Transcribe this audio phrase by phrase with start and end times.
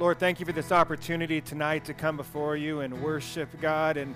[0.00, 3.96] Lord, thank you for this opportunity tonight to come before you and worship God.
[3.96, 4.12] And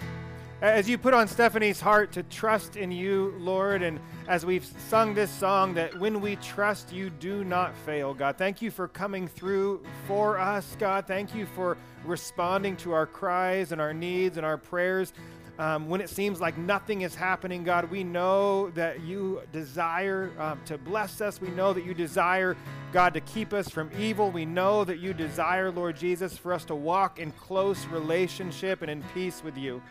[0.61, 5.15] as you put on Stephanie's heart to trust in you, Lord, and as we've sung
[5.15, 8.37] this song, that when we trust, you do not fail, God.
[8.37, 11.07] Thank you for coming through for us, God.
[11.07, 15.13] Thank you for responding to our cries and our needs and our prayers.
[15.59, 20.61] Um, when it seems like nothing is happening, God, we know that you desire um,
[20.67, 21.41] to bless us.
[21.41, 22.57] We know that you desire,
[22.93, 24.31] God, to keep us from evil.
[24.31, 28.91] We know that you desire, Lord Jesus, for us to walk in close relationship and
[28.91, 29.83] in peace with you.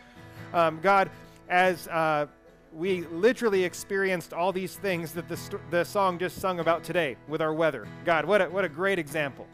[0.54, 1.10] Um, God,
[1.50, 2.28] as uh,
[2.72, 7.18] we literally experienced all these things that the, st- the song just sung about today
[7.28, 7.86] with our weather.
[8.06, 9.46] God, what a, what a great example.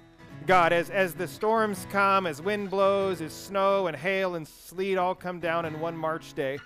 [0.46, 4.98] God, as, as the storms come, as wind blows, as snow and hail and sleet
[4.98, 6.58] all come down in one March day,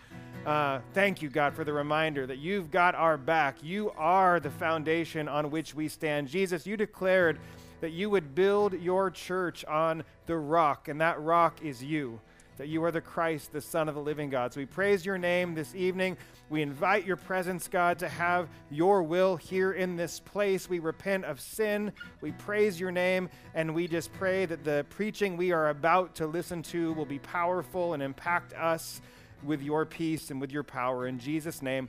[0.46, 3.56] uh, thank you, God, for the reminder that you've got our back.
[3.62, 6.28] You are the foundation on which we stand.
[6.28, 7.38] Jesus, you declared
[7.80, 12.20] that you would build your church on the rock, and that rock is you
[12.58, 14.52] that you are the Christ, the Son of the living God.
[14.52, 16.16] So we praise your name this evening.
[16.50, 20.68] We invite your presence, God, to have your will here in this place.
[20.68, 21.92] We repent of sin.
[22.20, 26.26] We praise your name, and we just pray that the preaching we are about to
[26.26, 29.00] listen to will be powerful and impact us
[29.44, 31.06] with your peace and with your power.
[31.06, 31.88] In Jesus' name,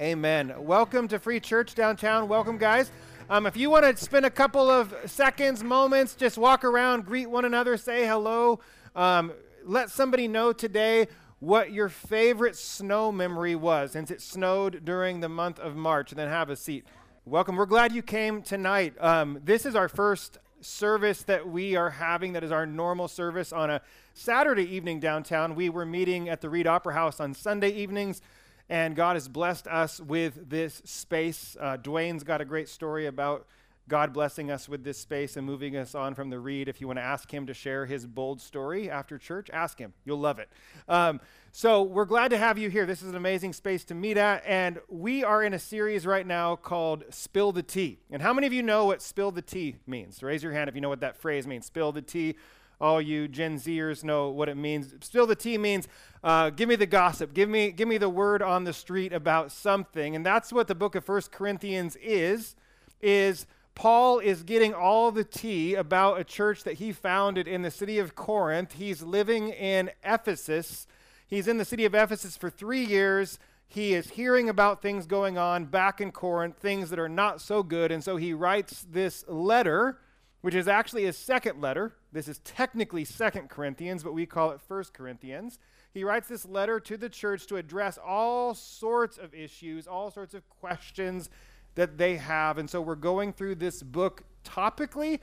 [0.00, 0.54] amen.
[0.58, 2.26] Welcome to Free Church Downtown.
[2.26, 2.90] Welcome, guys.
[3.28, 7.28] Um, if you want to spend a couple of seconds, moments, just walk around, greet
[7.28, 8.60] one another, say hello.
[8.94, 9.32] Um,
[9.66, 11.08] let somebody know today
[11.40, 16.18] what your favorite snow memory was since it snowed during the month of March, and
[16.18, 16.86] then have a seat.
[17.24, 17.56] Welcome.
[17.56, 18.94] We're glad you came tonight.
[19.00, 23.52] Um, this is our first service that we are having that is our normal service
[23.52, 23.80] on a
[24.14, 25.56] Saturday evening downtown.
[25.56, 28.22] We were meeting at the Reed Opera House on Sunday evenings,
[28.68, 31.56] and God has blessed us with this space.
[31.60, 33.46] Uh, Dwayne's got a great story about
[33.88, 36.68] God blessing us with this space and moving us on from the Reed.
[36.68, 39.92] If you want to ask him to share his bold story after church, ask him.
[40.04, 40.48] You'll love it.
[40.88, 41.20] Um,
[41.52, 42.84] so we're glad to have you here.
[42.84, 44.42] This is an amazing space to meet at.
[44.44, 47.98] And we are in a series right now called Spill the Tea.
[48.10, 50.20] And how many of you know what spill the tea means?
[50.20, 51.66] Raise your hand if you know what that phrase means.
[51.66, 52.34] Spill the tea.
[52.80, 54.92] All you Gen Zers know what it means.
[55.00, 55.86] Spill the tea means
[56.24, 59.52] uh, give me the gossip, give me, give me the word on the street about
[59.52, 60.16] something.
[60.16, 62.56] And that's what the book of First Corinthians is,
[63.00, 63.46] is
[63.76, 67.98] Paul is getting all the tea about a church that he founded in the city
[67.98, 68.72] of Corinth.
[68.72, 70.86] He's living in Ephesus.
[71.26, 73.38] He's in the city of Ephesus for three years.
[73.68, 77.62] He is hearing about things going on back in Corinth, things that are not so
[77.62, 77.92] good.
[77.92, 79.98] And so he writes this letter,
[80.40, 81.96] which is actually his second letter.
[82.12, 85.58] This is technically Second Corinthians, but we call it First Corinthians.
[85.92, 90.32] He writes this letter to the church to address all sorts of issues, all sorts
[90.32, 91.28] of questions
[91.76, 92.58] that they have.
[92.58, 95.20] And so we're going through this book topically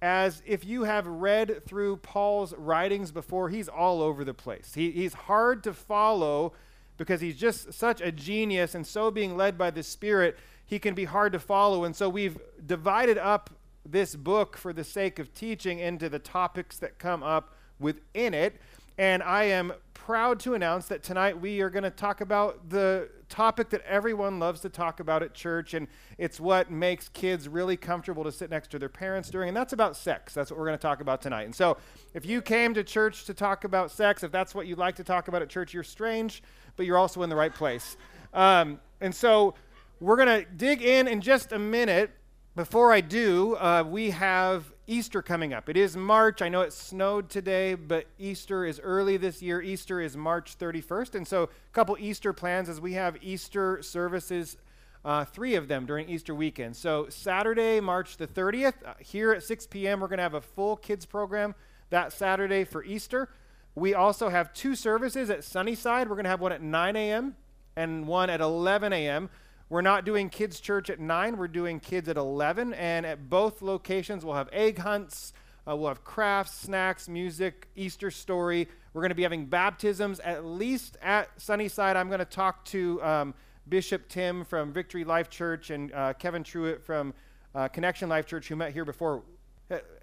[0.00, 4.72] as if you have read through Paul's writings before, he's all over the place.
[4.74, 6.52] He, he's hard to follow
[6.96, 10.36] because he's just such a genius, and so being led by the Spirit,
[10.66, 11.84] he can be hard to follow.
[11.84, 13.50] And so we've divided up
[13.86, 18.60] this book for the sake of teaching into the topics that come up within it.
[18.98, 19.72] And I am
[20.08, 24.38] proud to announce that tonight we are going to talk about the topic that everyone
[24.38, 25.86] loves to talk about at church, and
[26.16, 29.74] it's what makes kids really comfortable to sit next to their parents during, and that's
[29.74, 30.32] about sex.
[30.32, 31.42] That's what we're going to talk about tonight.
[31.42, 31.76] And so,
[32.14, 35.04] if you came to church to talk about sex, if that's what you'd like to
[35.04, 36.42] talk about at church, you're strange,
[36.76, 37.98] but you're also in the right place.
[38.32, 39.56] Um, and so,
[40.00, 42.12] we're going to dig in in just a minute.
[42.56, 45.68] Before I do, uh, we have Easter coming up.
[45.68, 46.40] It is March.
[46.40, 49.60] I know it snowed today, but Easter is early this year.
[49.60, 51.14] Easter is March 31st.
[51.14, 54.56] And so, a couple Easter plans as we have Easter services,
[55.04, 56.74] uh, three of them during Easter weekend.
[56.74, 60.40] So, Saturday, March the 30th, uh, here at 6 p.m., we're going to have a
[60.40, 61.54] full kids program
[61.90, 63.28] that Saturday for Easter.
[63.74, 66.08] We also have two services at Sunnyside.
[66.08, 67.36] We're going to have one at 9 a.m.
[67.76, 69.28] and one at 11 a.m.
[69.70, 72.72] We're not doing kids' church at 9, we're doing kids at 11.
[72.72, 75.34] And at both locations, we'll have egg hunts,
[75.68, 78.68] uh, we'll have crafts, snacks, music, Easter story.
[78.94, 81.96] We're going to be having baptisms, at least at Sunnyside.
[81.96, 83.34] I'm going to talk to um,
[83.68, 87.12] Bishop Tim from Victory Life Church and uh, Kevin Truitt from
[87.54, 89.22] uh, Connection Life Church, who met here before.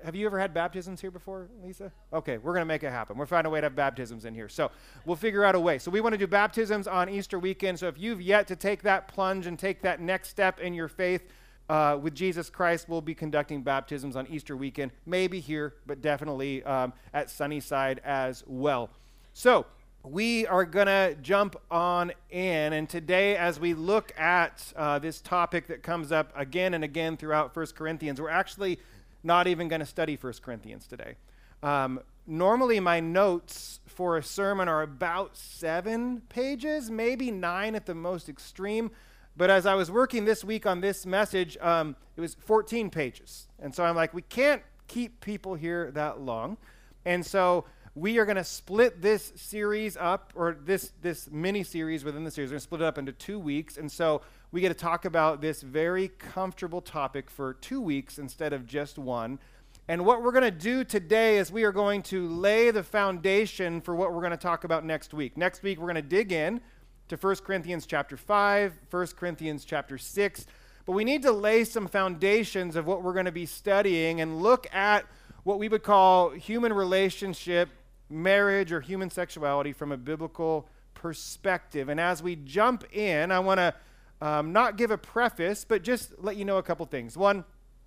[0.04, 1.92] Have you ever had baptisms here before, Lisa?
[2.14, 3.18] Okay, we're going to make it happen.
[3.18, 4.48] We'll find a way to have baptisms in here.
[4.48, 4.70] So
[5.06, 5.80] we'll figure out a way.
[5.80, 7.80] So we want to do baptisms on Easter weekend.
[7.80, 10.88] So if you've yet to take that plunge and take that next step in your
[10.88, 11.24] faith
[11.68, 14.92] uh, with Jesus Christ, we'll be conducting baptisms on Easter weekend.
[15.08, 18.92] Maybe here, but definitely um, at Sunnyside as well.
[19.34, 19.66] So
[20.04, 22.74] we are going to jump on in.
[22.74, 27.18] And today, as we look at uh, this topic that comes up again and again
[27.18, 28.80] throughout First Corinthians, we're actually
[29.26, 31.16] not even going to study 1 Corinthians today.
[31.64, 37.96] Um, normally, my notes for a sermon are about seven pages, maybe nine at the
[37.96, 38.92] most extreme.
[39.36, 43.48] But as I was working this week on this message, um, it was 14 pages.
[43.60, 46.58] And so I'm like, we can't keep people here that long.
[47.04, 52.04] And so we are going to split this series up, or this, this mini series
[52.04, 52.50] within the series.
[52.50, 53.78] We're going to split it up into two weeks.
[53.78, 54.22] And so
[54.52, 58.98] we get to talk about this very comfortable topic for two weeks instead of just
[58.98, 59.40] one.
[59.88, 63.80] And what we're going to do today is we are going to lay the foundation
[63.80, 65.38] for what we're going to talk about next week.
[65.38, 66.60] Next week, we're going to dig in
[67.08, 70.48] to 1 Corinthians chapter 5, 1 Corinthians chapter 6.
[70.86, 74.42] But we need to lay some foundations of what we're going to be studying and
[74.42, 75.06] look at
[75.44, 77.70] what we would call human relationship,
[78.10, 81.90] marriage, or human sexuality from a biblical perspective.
[81.90, 83.74] And as we jump in, I want to
[84.22, 87.18] um, not give a preface, but just let you know a couple things.
[87.18, 87.44] One,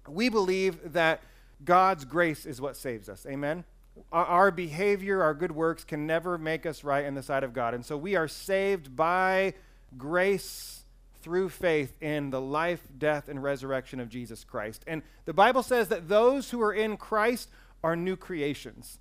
[0.08, 1.22] we believe that
[1.64, 3.26] God's grace is what saves us.
[3.26, 3.64] Amen?
[4.12, 7.74] Our behavior, our good works can never make us right in the sight of God.
[7.74, 9.54] And so we are saved by
[9.96, 10.84] grace
[11.20, 14.84] through faith in the life, death, and resurrection of Jesus Christ.
[14.86, 17.48] And the Bible says that those who are in Christ
[17.82, 18.98] are new creations.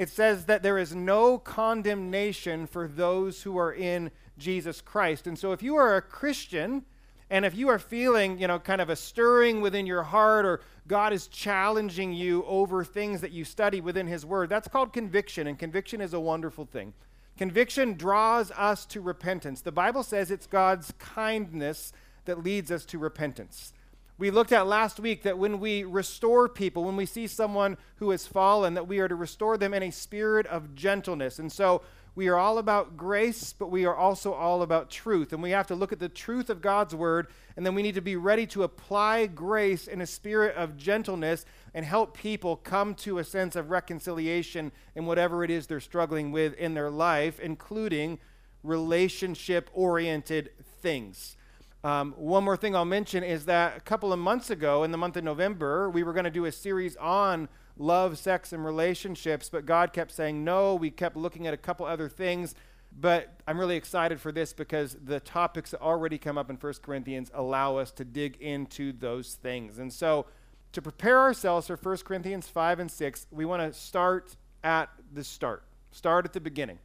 [0.00, 5.26] It says that there is no condemnation for those who are in Jesus Christ.
[5.26, 6.86] And so if you are a Christian,
[7.28, 10.62] and if you are feeling, you know, kind of a stirring within your heart or
[10.88, 15.46] God is challenging you over things that you study within His Word, that's called conviction.
[15.46, 16.94] And conviction is a wonderful thing.
[17.36, 19.60] Conviction draws us to repentance.
[19.60, 21.92] The Bible says it's God's kindness
[22.24, 23.74] that leads us to repentance.
[24.20, 28.10] We looked at last week that when we restore people, when we see someone who
[28.10, 31.38] has fallen, that we are to restore them in a spirit of gentleness.
[31.38, 31.80] And so
[32.14, 35.32] we are all about grace, but we are also all about truth.
[35.32, 37.94] And we have to look at the truth of God's word, and then we need
[37.94, 42.94] to be ready to apply grace in a spirit of gentleness and help people come
[42.96, 47.40] to a sense of reconciliation in whatever it is they're struggling with in their life,
[47.40, 48.18] including
[48.62, 50.50] relationship oriented
[50.82, 51.38] things.
[51.82, 54.98] Um, one more thing I'll mention is that a couple of months ago, in the
[54.98, 57.48] month of November, we were going to do a series on
[57.78, 60.74] love, sex, and relationships, but God kept saying no.
[60.74, 62.54] We kept looking at a couple other things.
[62.98, 66.74] But I'm really excited for this because the topics that already come up in 1
[66.82, 69.78] Corinthians allow us to dig into those things.
[69.78, 70.26] And so,
[70.72, 75.24] to prepare ourselves for 1 Corinthians 5 and 6, we want to start at the
[75.24, 76.78] start, start at the beginning.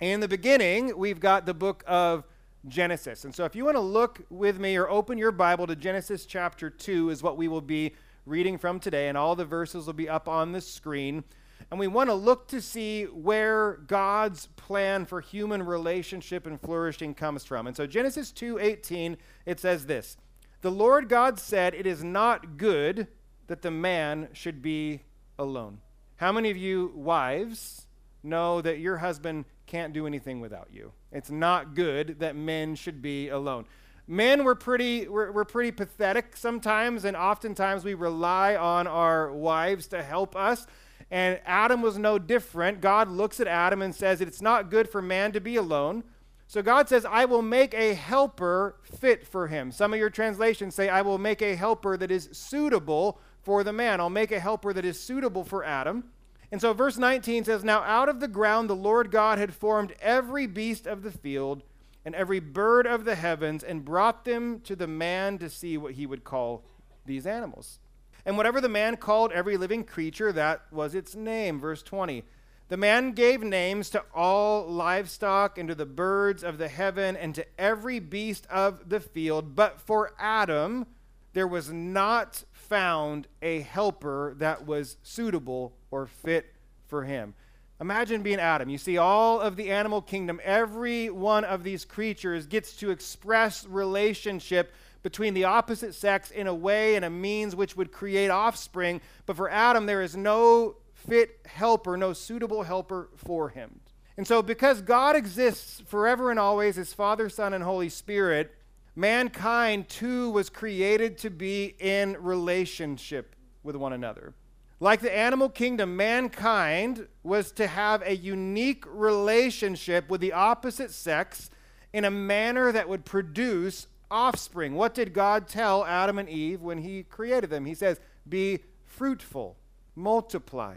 [0.00, 2.24] In the beginning, we've got the book of
[2.68, 3.24] Genesis.
[3.24, 6.26] And so, if you want to look with me or open your Bible to Genesis
[6.26, 7.94] chapter 2, is what we will be
[8.26, 11.24] reading from today, and all the verses will be up on the screen.
[11.70, 17.14] And we want to look to see where God's plan for human relationship and flourishing
[17.14, 17.66] comes from.
[17.66, 19.16] And so Genesis 2:18
[19.46, 20.16] it says this.
[20.62, 23.08] The Lord God said, "It is not good
[23.46, 25.02] that the man should be
[25.38, 25.80] alone."
[26.16, 27.86] How many of you wives
[28.22, 30.92] know that your husband can't do anything without you?
[31.12, 33.66] It's not good that men should be alone.
[34.06, 39.86] Men were pretty we're, we're pretty pathetic sometimes and oftentimes we rely on our wives
[39.88, 40.66] to help us.
[41.10, 42.80] And adam was no different.
[42.80, 46.04] God looks at adam and says it's not good for man to be alone.
[46.46, 49.70] So god says i will make a helper fit for him.
[49.70, 53.72] Some of your translations say i will make a helper that is suitable for the
[53.72, 54.00] man.
[54.00, 56.04] I'll make a helper that is suitable for adam
[56.52, 59.94] and so verse 19 says now out of the ground the lord god had formed
[60.00, 61.62] every beast of the field
[62.04, 65.94] and every bird of the heavens and brought them to the man to see what
[65.94, 66.64] he would call
[67.04, 67.78] these animals.
[68.24, 71.58] And whatever the man called every living creature, that was its name.
[71.58, 72.24] Verse 20.
[72.68, 77.34] The man gave names to all livestock and to the birds of the heaven and
[77.34, 79.56] to every beast of the field.
[79.56, 80.86] But for Adam,
[81.32, 86.46] there was not found a helper that was suitable or fit
[86.86, 87.34] for him.
[87.80, 88.70] Imagine being Adam.
[88.70, 93.66] You see all of the animal kingdom, every one of these creatures gets to express
[93.66, 94.72] relationship
[95.02, 99.00] between the opposite sex in a way and a means which would create offspring.
[99.26, 103.80] But for Adam, there is no fit helper, no suitable helper for him.
[104.16, 108.54] And so, because God exists forever and always as Father, Son, and Holy Spirit,
[108.96, 114.34] mankind too was created to be in relationship with one another.
[114.82, 121.50] Like the animal kingdom, mankind was to have a unique relationship with the opposite sex
[121.92, 124.74] in a manner that would produce offspring.
[124.74, 127.66] What did God tell Adam and Eve when He created them?
[127.66, 129.58] He says, Be fruitful,
[129.94, 130.76] multiply,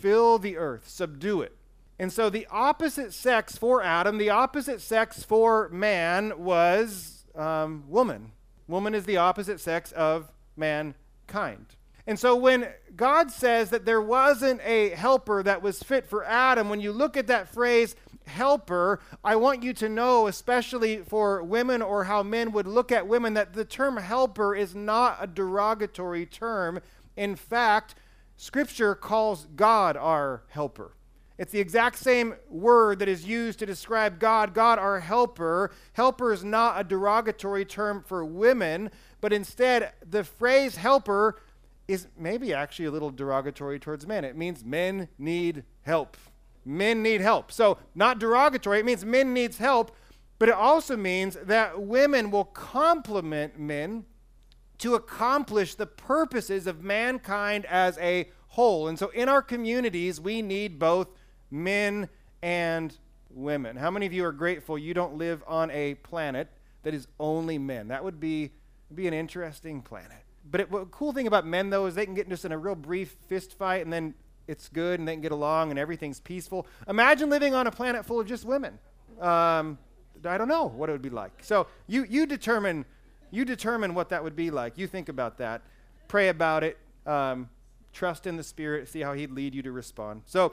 [0.00, 1.56] fill the earth, subdue it.
[1.98, 8.32] And so the opposite sex for Adam, the opposite sex for man was um, woman.
[8.68, 11.66] Woman is the opposite sex of mankind.
[12.06, 16.68] And so when God says that there wasn't a helper that was fit for Adam,
[16.68, 21.80] when you look at that phrase, helper, I want you to know, especially for women
[21.82, 26.26] or how men would look at women, that the term helper is not a derogatory
[26.26, 26.80] term.
[27.16, 27.94] In fact,
[28.36, 30.93] Scripture calls God our helper.
[31.36, 35.72] It's the exact same word that is used to describe God, God our helper.
[35.94, 41.40] Helper is not a derogatory term for women, but instead, the phrase helper
[41.88, 44.24] is maybe actually a little derogatory towards men.
[44.24, 46.16] It means men need help.
[46.64, 47.50] Men need help.
[47.50, 49.94] So, not derogatory, it means men needs help,
[50.38, 54.04] but it also means that women will complement men
[54.78, 58.88] to accomplish the purposes of mankind as a whole.
[58.88, 61.08] And so in our communities, we need both
[61.50, 62.08] men
[62.42, 62.96] and
[63.30, 63.76] women.
[63.76, 66.48] How many of you are grateful you don't live on a planet
[66.82, 67.88] that is only men?
[67.88, 68.52] That would be,
[68.94, 70.24] be an interesting planet.
[70.50, 72.58] But it, the cool thing about men, though, is they can get just in a
[72.58, 74.14] real brief fist fight and then
[74.46, 76.66] it's good and they can get along and everything's peaceful.
[76.86, 78.78] Imagine living on a planet full of just women.
[79.20, 79.78] Um,
[80.24, 81.32] I don't know what it would be like.
[81.42, 82.84] So you, you determine
[83.34, 84.78] you determine what that would be like.
[84.78, 85.62] You think about that.
[86.06, 86.78] Pray about it.
[87.04, 87.48] Um,
[87.92, 88.88] trust in the Spirit.
[88.88, 90.22] See how He'd lead you to respond.
[90.26, 90.52] So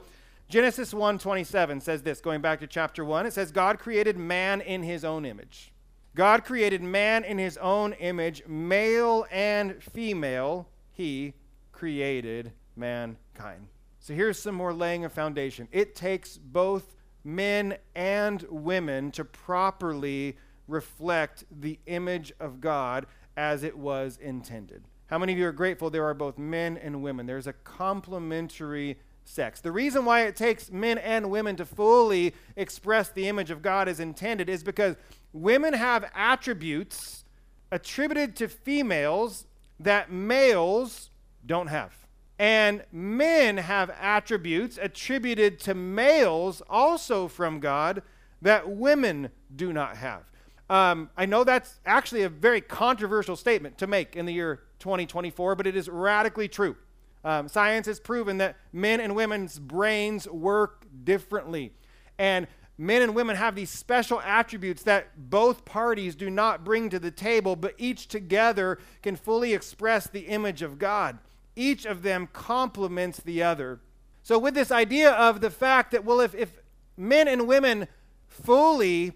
[0.52, 4.82] Genesis 1:27 says this, going back to chapter 1, it says God created man in
[4.82, 5.72] his own image.
[6.14, 11.32] God created man in his own image, male and female, he
[11.72, 13.68] created mankind.
[13.98, 15.68] So here's some more laying a foundation.
[15.72, 20.36] It takes both men and women to properly
[20.68, 23.06] reflect the image of God
[23.38, 24.84] as it was intended.
[25.06, 27.24] How many of you are grateful there are both men and women?
[27.24, 29.60] There's a complementary sex.
[29.60, 33.88] The reason why it takes men and women to fully express the image of God
[33.88, 34.96] as intended is because
[35.32, 37.24] women have attributes
[37.70, 39.46] attributed to females
[39.80, 41.10] that males
[41.44, 41.94] don't have.
[42.38, 48.02] And men have attributes attributed to males also from God
[48.42, 50.24] that women do not have.
[50.68, 55.54] Um, I know that's actually a very controversial statement to make in the year 2024,
[55.54, 56.76] but it is radically true.
[57.24, 61.72] Um, science has proven that men and women's brains work differently.
[62.18, 66.98] And men and women have these special attributes that both parties do not bring to
[66.98, 71.18] the table, but each together can fully express the image of God.
[71.54, 73.80] Each of them complements the other.
[74.22, 76.58] So, with this idea of the fact that, well, if, if
[76.96, 77.88] men and women
[78.26, 79.12] fully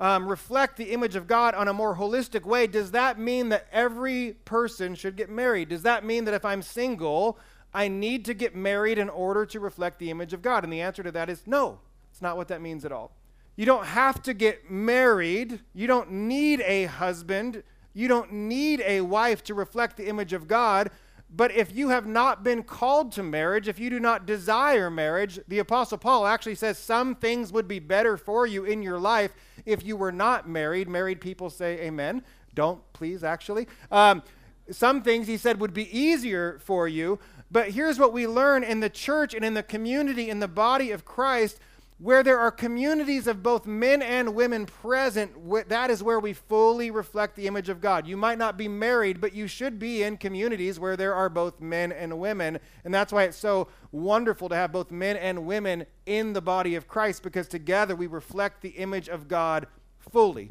[0.00, 3.66] um, reflect the image of God on a more holistic way, does that mean that
[3.70, 5.68] every person should get married?
[5.68, 7.38] Does that mean that if I'm single,
[7.74, 10.64] I need to get married in order to reflect the image of God?
[10.64, 11.80] And the answer to that is no.
[12.10, 13.12] It's not what that means at all.
[13.56, 15.60] You don't have to get married.
[15.74, 17.62] You don't need a husband.
[17.92, 20.90] You don't need a wife to reflect the image of God.
[21.32, 25.38] But if you have not been called to marriage, if you do not desire marriage,
[25.46, 29.32] the Apostle Paul actually says some things would be better for you in your life
[29.64, 30.88] if you were not married.
[30.88, 32.24] Married people say amen.
[32.54, 33.68] Don't, please, actually.
[33.92, 34.24] Um,
[34.72, 37.20] some things, he said, would be easier for you.
[37.50, 40.90] But here's what we learn in the church and in the community, in the body
[40.90, 41.58] of Christ
[42.00, 45.30] where there are communities of both men and women present,
[45.68, 48.06] that is where we fully reflect the image of God.
[48.06, 51.60] You might not be married, but you should be in communities where there are both
[51.60, 52.58] men and women.
[52.84, 56.74] And that's why it's so wonderful to have both men and women in the body
[56.74, 59.66] of Christ, because together we reflect the image of God
[59.98, 60.50] fully.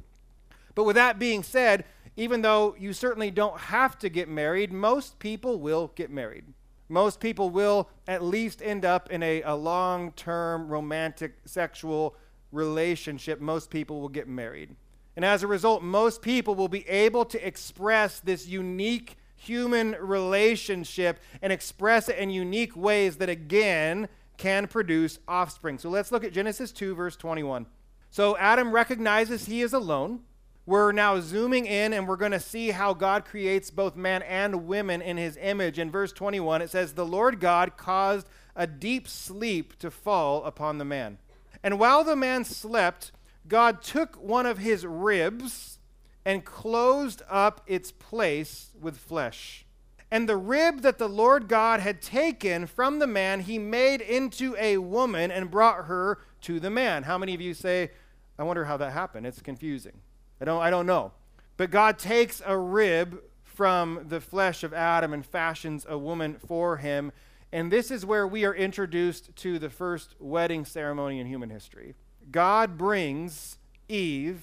[0.76, 1.84] But with that being said,
[2.16, 6.46] even though you certainly don't have to get married, most people will get married
[6.90, 12.16] most people will at least end up in a, a long term romantic sexual
[12.52, 13.40] relationship.
[13.40, 14.76] Most people will get married.
[15.16, 21.20] And as a result, most people will be able to express this unique human relationship
[21.42, 25.78] and express it in unique ways that, again, can produce offspring.
[25.78, 27.66] So let's look at Genesis 2, verse 21.
[28.10, 30.22] So Adam recognizes he is alone.
[30.70, 34.68] We're now zooming in and we're going to see how God creates both man and
[34.68, 35.80] women in his image.
[35.80, 40.78] In verse 21, it says, The Lord God caused a deep sleep to fall upon
[40.78, 41.18] the man.
[41.64, 43.12] And while the man slept,
[43.48, 45.80] God took one of his ribs
[46.24, 49.66] and closed up its place with flesh.
[50.12, 54.56] And the rib that the Lord God had taken from the man, he made into
[54.60, 57.02] a woman and brought her to the man.
[57.02, 57.90] How many of you say,
[58.38, 59.26] I wonder how that happened?
[59.26, 60.02] It's confusing.
[60.42, 61.12] I don't, I don't know.
[61.58, 66.78] But God takes a rib from the flesh of Adam and fashions a woman for
[66.78, 67.12] him.
[67.52, 71.96] And this is where we are introduced to the first wedding ceremony in human history.
[72.32, 73.58] God brings
[73.90, 74.42] Eve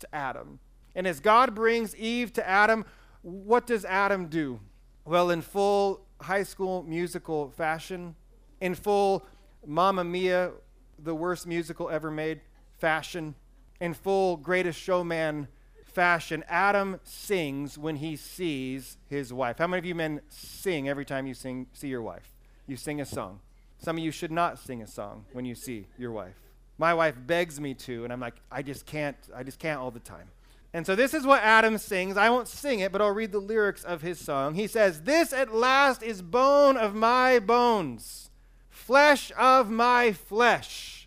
[0.00, 0.58] to Adam.
[0.94, 2.84] And as God brings Eve to Adam,
[3.22, 4.58] what does Adam do?
[5.04, 8.16] Well, in full high school musical fashion,
[8.60, 9.24] in full
[9.64, 10.50] Mamma Mia,
[10.98, 12.40] the worst musical ever made
[12.78, 13.34] fashion,
[13.80, 15.48] in full Greatest Showman
[15.84, 19.58] fashion, Adam sings when he sees his wife.
[19.58, 22.30] How many of you men sing every time you sing, see your wife?
[22.66, 23.40] You sing a song.
[23.78, 26.34] Some of you should not sing a song when you see your wife.
[26.78, 29.90] My wife begs me to, and I'm like, I just can't, I just can't all
[29.90, 30.28] the time.
[30.72, 32.16] And so this is what Adam sings.
[32.16, 34.54] I won't sing it, but I'll read the lyrics of his song.
[34.54, 38.30] He says, This at last is bone of my bones,
[38.68, 40.97] flesh of my flesh.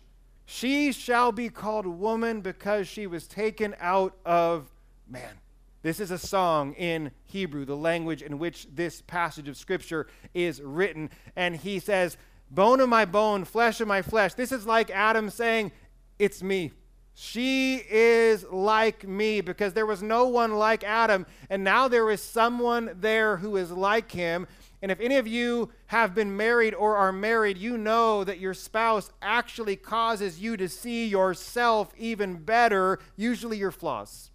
[0.54, 4.70] She shall be called woman because she was taken out of
[5.08, 5.40] man.
[5.80, 10.60] This is a song in Hebrew, the language in which this passage of Scripture is
[10.60, 11.08] written.
[11.36, 12.18] And he says,
[12.50, 14.34] Bone of my bone, flesh of my flesh.
[14.34, 15.72] This is like Adam saying,
[16.18, 16.72] It's me.
[17.14, 22.22] She is like me because there was no one like Adam, and now there is
[22.22, 24.46] someone there who is like him.
[24.82, 28.52] And if any of you have been married or are married, you know that your
[28.52, 34.32] spouse actually causes you to see yourself even better, usually your flaws.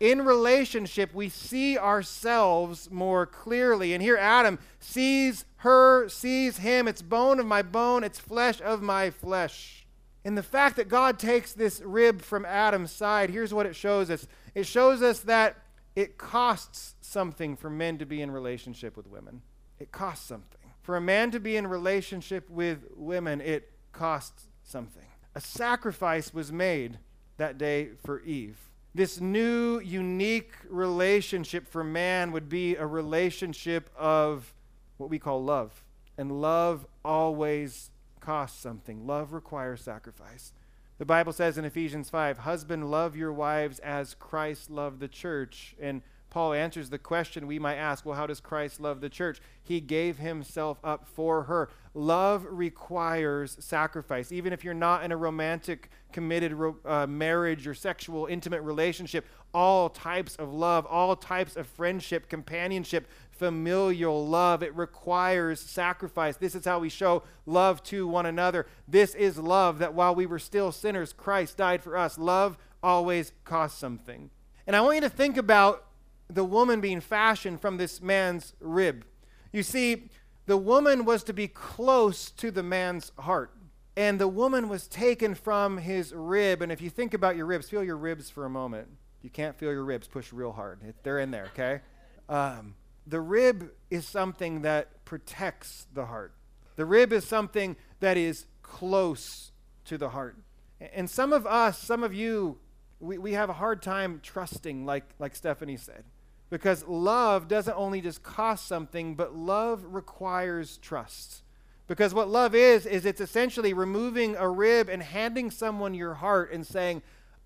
[0.00, 3.94] In relationship, we see ourselves more clearly.
[3.94, 6.88] And here Adam sees her, sees him.
[6.88, 9.86] It's bone of my bone, it's flesh of my flesh.
[10.24, 14.10] And the fact that God takes this rib from Adam's side, here's what it shows
[14.10, 14.26] us
[14.56, 15.56] it shows us that
[15.94, 19.42] it costs something for men to be in relationship with women.
[19.82, 20.60] It costs something.
[20.80, 25.06] For a man to be in relationship with women, it costs something.
[25.34, 26.98] A sacrifice was made
[27.36, 28.70] that day for Eve.
[28.94, 34.54] This new, unique relationship for man would be a relationship of
[34.98, 35.82] what we call love.
[36.16, 39.04] And love always costs something.
[39.04, 40.52] Love requires sacrifice.
[40.98, 45.74] The Bible says in Ephesians 5, Husband, love your wives as Christ loved the church.
[45.80, 49.38] And Paul answers the question we might ask well, how does Christ love the church?
[49.62, 51.68] He gave himself up for her.
[51.92, 54.32] Love requires sacrifice.
[54.32, 59.90] Even if you're not in a romantic, committed uh, marriage or sexual, intimate relationship, all
[59.90, 64.62] types of love, all types of friendship, companionship, familial love.
[64.62, 66.38] It requires sacrifice.
[66.38, 68.66] This is how we show love to one another.
[68.88, 72.16] This is love that while we were still sinners, Christ died for us.
[72.16, 74.30] Love always costs something.
[74.66, 75.84] And I want you to think about
[76.32, 79.04] the woman being fashioned from this man's rib.
[79.52, 80.08] You see,
[80.46, 83.52] the woman was to be close to the man's heart.
[83.96, 86.62] And the woman was taken from his rib.
[86.62, 88.88] And if you think about your ribs, feel your ribs for a moment.
[89.20, 90.80] You can't feel your ribs, push real hard.
[91.02, 91.80] They're in there, okay?
[92.28, 92.74] Um,
[93.06, 96.32] the rib is something that protects the heart.
[96.76, 99.52] The rib is something that is close
[99.84, 100.36] to the heart.
[100.80, 102.58] And some of us, some of you,
[102.98, 106.04] we, we have a hard time trusting, like, like Stephanie said.
[106.52, 111.44] Because love doesn't only just cost something, but love requires trust.
[111.88, 116.52] Because what love is, is it's essentially removing a rib and handing someone your heart
[116.52, 117.00] and saying,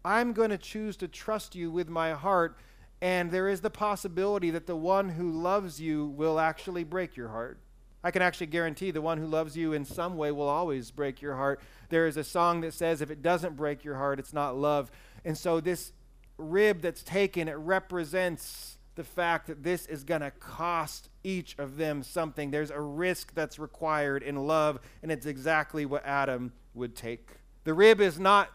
[0.05, 2.59] I'm going to choose to trust you with my heart.
[3.01, 7.29] And there is the possibility that the one who loves you will actually break your
[7.29, 7.61] heart.
[8.03, 11.23] I can actually guarantee the one who loves you in some way will always break
[11.23, 11.61] your heart.
[11.90, 14.90] There is a song that says, if it doesn't break your heart, it's not love.
[15.25, 15.92] And so this
[16.38, 21.76] rib that's taken, it represents the fact that this is going to cost each of
[21.76, 22.50] them something.
[22.50, 27.30] There's a risk that's required in love, and it's exactly what Adam would take.
[27.64, 28.50] The rib is not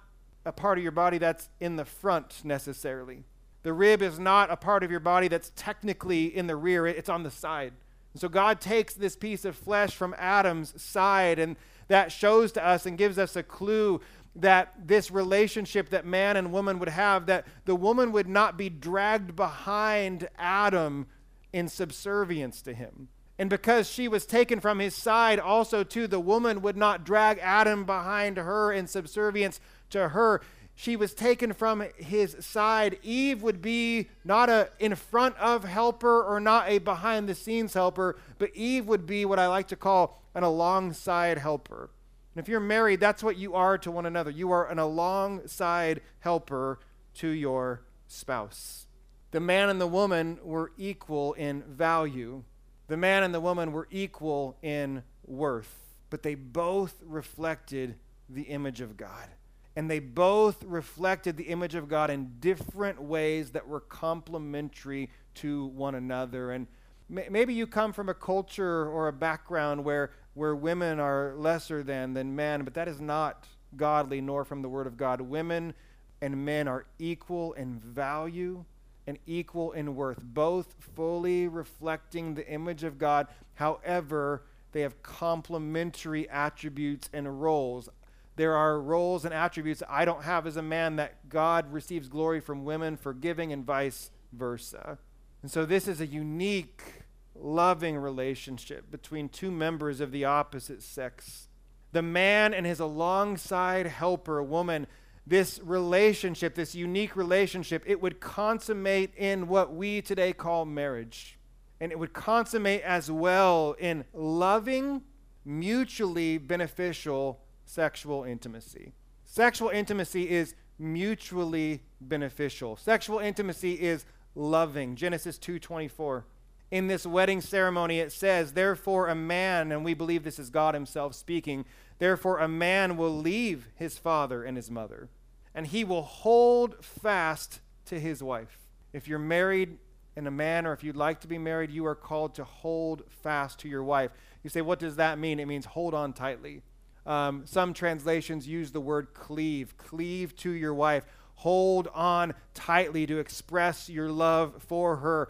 [0.45, 3.23] a part of your body that's in the front necessarily.
[3.63, 7.09] The rib is not a part of your body that's technically in the rear, it's
[7.09, 7.73] on the side.
[8.13, 11.55] And so God takes this piece of flesh from Adam's side, and
[11.87, 14.01] that shows to us and gives us a clue
[14.35, 18.69] that this relationship that man and woman would have, that the woman would not be
[18.69, 21.07] dragged behind Adam
[21.51, 23.09] in subservience to him.
[23.37, 27.39] And because she was taken from his side, also, too, the woman would not drag
[27.39, 30.41] Adam behind her in subservience to her.
[30.75, 32.99] She was taken from his side.
[33.03, 37.73] Eve would be not a in front of helper or not a behind the scenes
[37.73, 41.89] helper, but Eve would be what I like to call an alongside helper.
[42.33, 44.31] And if you're married, that's what you are to one another.
[44.31, 46.79] You are an alongside helper
[47.15, 48.87] to your spouse.
[49.31, 52.43] The man and the woman were equal in value.
[52.87, 57.95] The man and the woman were equal in worth, but they both reflected
[58.29, 59.29] the image of God.
[59.75, 65.67] And they both reflected the image of God in different ways that were complementary to
[65.67, 66.51] one another.
[66.51, 66.67] And
[67.07, 72.13] maybe you come from a culture or a background where where women are lesser than
[72.13, 75.21] than men, but that is not godly nor from the word of God.
[75.21, 75.73] Women
[76.21, 78.65] and men are equal in value
[79.07, 83.27] and equal in worth, both fully reflecting the image of God.
[83.55, 87.89] However, they have complementary attributes and roles.
[88.35, 92.39] There are roles and attributes I don't have as a man that God receives glory
[92.39, 94.97] from women for giving, and vice versa.
[95.41, 97.00] And so, this is a unique,
[97.43, 101.47] loving relationship between two members of the opposite sex.
[101.91, 104.87] The man and his alongside helper, woman,
[105.25, 111.37] this relationship, this unique relationship, it would consummate in what we today call marriage.
[111.79, 115.01] And it would consummate as well in loving,
[115.43, 118.93] mutually beneficial sexual intimacy.
[119.23, 122.75] Sexual intimacy is mutually beneficial.
[122.75, 124.95] Sexual intimacy is loving.
[124.95, 126.25] Genesis 2:24.
[126.71, 130.73] In this wedding ceremony it says, "Therefore a man, and we believe this is God
[130.73, 131.65] himself speaking,
[131.99, 135.09] therefore a man will leave his father and his mother,
[135.53, 138.57] and he will hold fast to his wife."
[138.93, 139.79] If you're married
[140.15, 143.03] and a man or if you'd like to be married, you are called to hold
[143.09, 144.11] fast to your wife.
[144.41, 146.61] You say, "What does that mean?" It means hold on tightly.
[147.05, 149.75] Um, some translations use the word cleave.
[149.77, 151.05] Cleave to your wife
[151.41, 155.27] hold on tightly to express your love for her.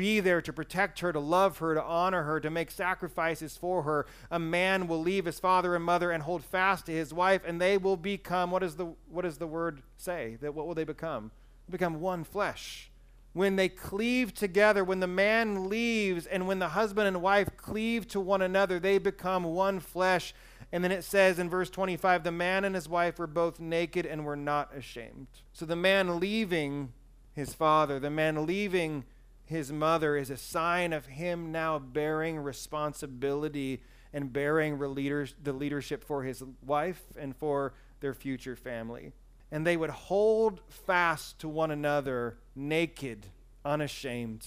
[0.00, 3.82] Be there to protect her, to love her, to honor her, to make sacrifices for
[3.82, 4.06] her.
[4.30, 7.60] A man will leave his father and mother and hold fast to his wife, and
[7.60, 10.38] they will become what, is the, what does the word say?
[10.40, 11.32] That what will they become?
[11.68, 12.90] become one flesh.
[13.34, 18.08] When they cleave together, when the man leaves, and when the husband and wife cleave
[18.08, 20.32] to one another, they become one flesh.
[20.72, 24.06] And then it says in verse 25, the man and his wife were both naked
[24.06, 25.26] and were not ashamed.
[25.52, 26.94] So the man leaving
[27.34, 29.04] his father, the man leaving
[29.50, 33.82] his mother, is a sign of him now bearing responsibility
[34.12, 39.12] and bearing the leadership for his wife and for their future family.
[39.50, 43.26] And they would hold fast to one another, naked,
[43.64, 44.46] unashamed.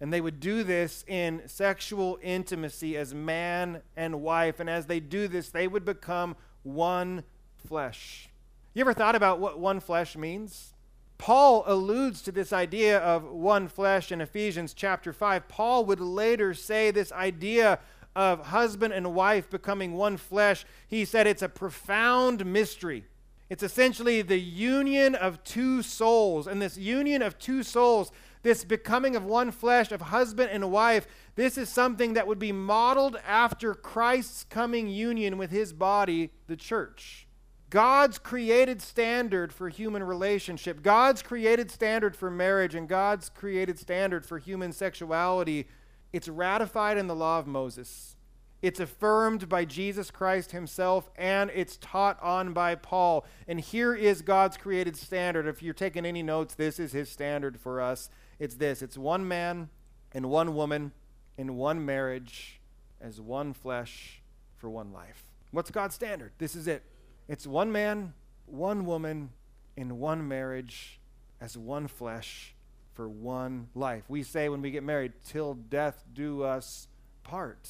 [0.00, 4.58] And they would do this in sexual intimacy as man and wife.
[4.58, 7.24] And as they do this, they would become one
[7.68, 8.30] flesh.
[8.72, 10.72] You ever thought about what one flesh means?
[11.20, 15.48] Paul alludes to this idea of one flesh in Ephesians chapter 5.
[15.48, 17.78] Paul would later say this idea
[18.16, 20.64] of husband and wife becoming one flesh.
[20.88, 23.04] He said it's a profound mystery.
[23.50, 26.46] It's essentially the union of two souls.
[26.46, 28.10] And this union of two souls
[28.42, 32.52] this becoming of one flesh, of husband and wife, this is something that would be
[32.52, 37.26] modeled after Christ's coming union with his body, the church.
[37.70, 44.26] God's created standard for human relationship, God's created standard for marriage, and God's created standard
[44.26, 45.68] for human sexuality,
[46.12, 48.16] it's ratified in the law of Moses.
[48.62, 53.24] It's affirmed by Jesus Christ himself and it's taught on by Paul.
[53.48, 55.46] And here is God's created standard.
[55.46, 58.10] If you're taking any notes, this is his standard for us.
[58.38, 59.70] It's this it's one man
[60.12, 60.92] and one woman
[61.38, 62.60] in one marriage
[63.00, 64.20] as one flesh
[64.56, 65.22] for one life.
[65.52, 66.32] What's God's standard?
[66.36, 66.82] This is it.
[67.30, 68.12] It's one man,
[68.46, 69.30] one woman
[69.76, 70.98] in one marriage
[71.40, 72.56] as one flesh
[72.94, 74.02] for one life.
[74.08, 76.88] We say when we get married, till death do us
[77.22, 77.68] part.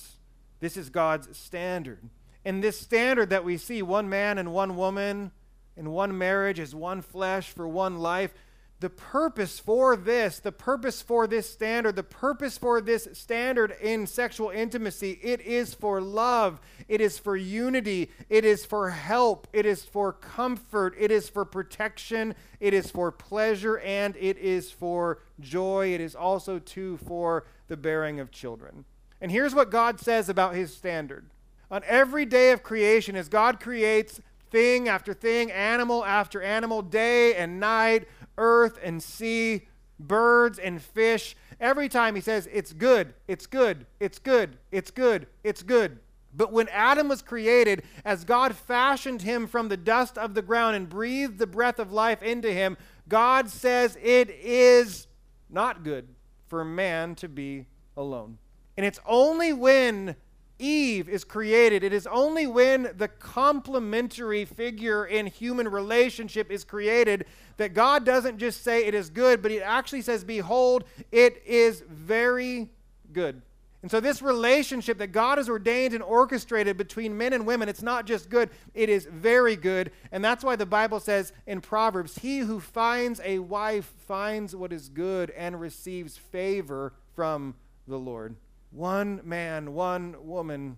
[0.60, 2.08] This is God's standard.
[2.42, 5.30] And this standard that we see, one man and one woman
[5.76, 8.32] in one marriage as one flesh for one life,
[8.80, 14.06] the purpose for this, the purpose for this standard, the purpose for this standard in
[14.06, 19.66] sexual intimacy, it is for love, it is for unity, it is for help, it
[19.66, 25.18] is for comfort, it is for protection, it is for pleasure, and it is for
[25.40, 25.92] joy.
[25.92, 28.86] It is also, too, for the bearing of children.
[29.20, 31.26] And here's what God says about his standard.
[31.70, 37.34] On every day of creation, as God creates thing after thing, animal after animal, day
[37.34, 38.08] and night,
[38.40, 39.68] earth and sea,
[40.00, 41.37] birds and fish.
[41.61, 46.00] Every time he says, It's good, it's good, it's good, it's good, it's good.
[46.35, 50.76] But when Adam was created, as God fashioned him from the dust of the ground
[50.76, 52.76] and breathed the breath of life into him,
[53.09, 55.09] God says it is
[55.48, 56.09] not good
[56.46, 58.38] for man to be alone.
[58.76, 60.16] And it's only when
[60.60, 61.82] Eve is created.
[61.82, 68.38] It is only when the complementary figure in human relationship is created that God doesn't
[68.38, 72.70] just say it is good, but He actually says, Behold, it is very
[73.12, 73.42] good.
[73.82, 77.82] And so, this relationship that God has ordained and orchestrated between men and women, it's
[77.82, 79.90] not just good, it is very good.
[80.12, 84.72] And that's why the Bible says in Proverbs, He who finds a wife finds what
[84.72, 87.54] is good and receives favor from
[87.88, 88.36] the Lord.
[88.70, 90.76] One man, one woman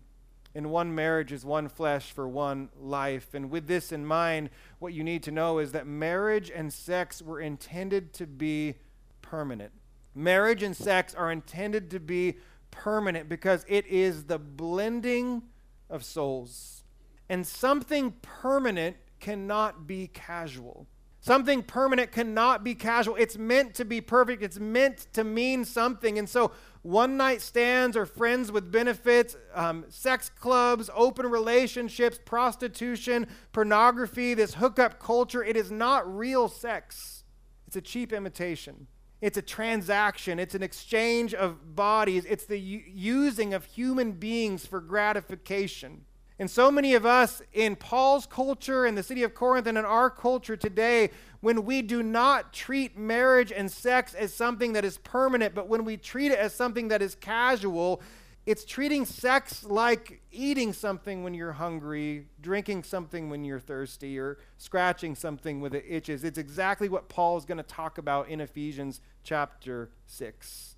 [0.55, 3.35] in one marriage is one flesh for one life.
[3.35, 7.23] And with this in mind, what you need to know is that marriage and sex
[7.23, 8.75] were intended to be
[9.23, 9.73] permanent.
[10.15, 12.37] Marriage and sex are intended to be
[12.71, 15.43] permanent because it is the blending
[15.89, 16.85] of souls.
[17.29, 20.87] And something permanent cannot be casual.
[21.21, 23.15] Something permanent cannot be casual.
[23.15, 24.43] It's meant to be perfect.
[24.43, 26.19] It's meant to mean something.
[26.19, 26.51] And so,
[26.83, 34.55] one night stands or friends with benefits, um, sex clubs, open relationships, prostitution, pornography, this
[34.55, 37.23] hookup culture, it is not real sex.
[37.69, 38.89] It's a cheap imitation.
[39.21, 40.41] It's a transaction.
[40.41, 42.25] It's an exchange of bodies.
[42.25, 46.05] It's the u- using of human beings for gratification.
[46.43, 49.85] And so many of us in Paul's culture, in the city of Corinth, and in
[49.85, 54.99] our culture today, when we do not treat marriage and sex as something that is
[54.99, 58.03] permanent, but when we treat it as something that is casual,
[58.45, 64.39] it's treating sex like eating something when you're hungry, drinking something when you're thirsty, or
[64.59, 66.25] scratching something when it itches.
[66.25, 70.72] It's exactly what Paul is going to talk about in Ephesians chapter 6.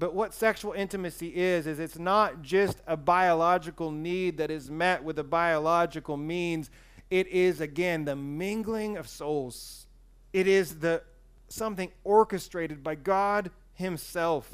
[0.00, 5.04] But what sexual intimacy is, is it's not just a biological need that is met
[5.04, 6.70] with a biological means.
[7.10, 9.86] It is, again, the mingling of souls.
[10.32, 11.02] It is the
[11.48, 14.50] something orchestrated by God Himself.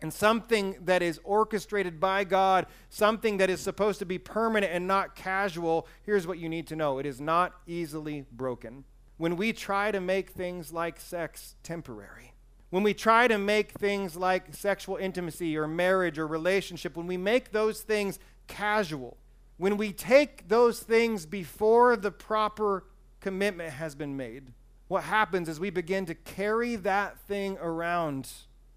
[0.00, 4.86] And something that is orchestrated by God, something that is supposed to be permanent and
[4.86, 8.84] not casual, here's what you need to know it is not easily broken.
[9.18, 12.32] When we try to make things like sex temporary,
[12.70, 17.16] when we try to make things like sexual intimacy or marriage or relationship, when we
[17.16, 19.16] make those things casual,
[19.58, 22.84] when we take those things before the proper
[23.20, 24.52] commitment has been made,
[24.88, 28.28] what happens is we begin to carry that thing around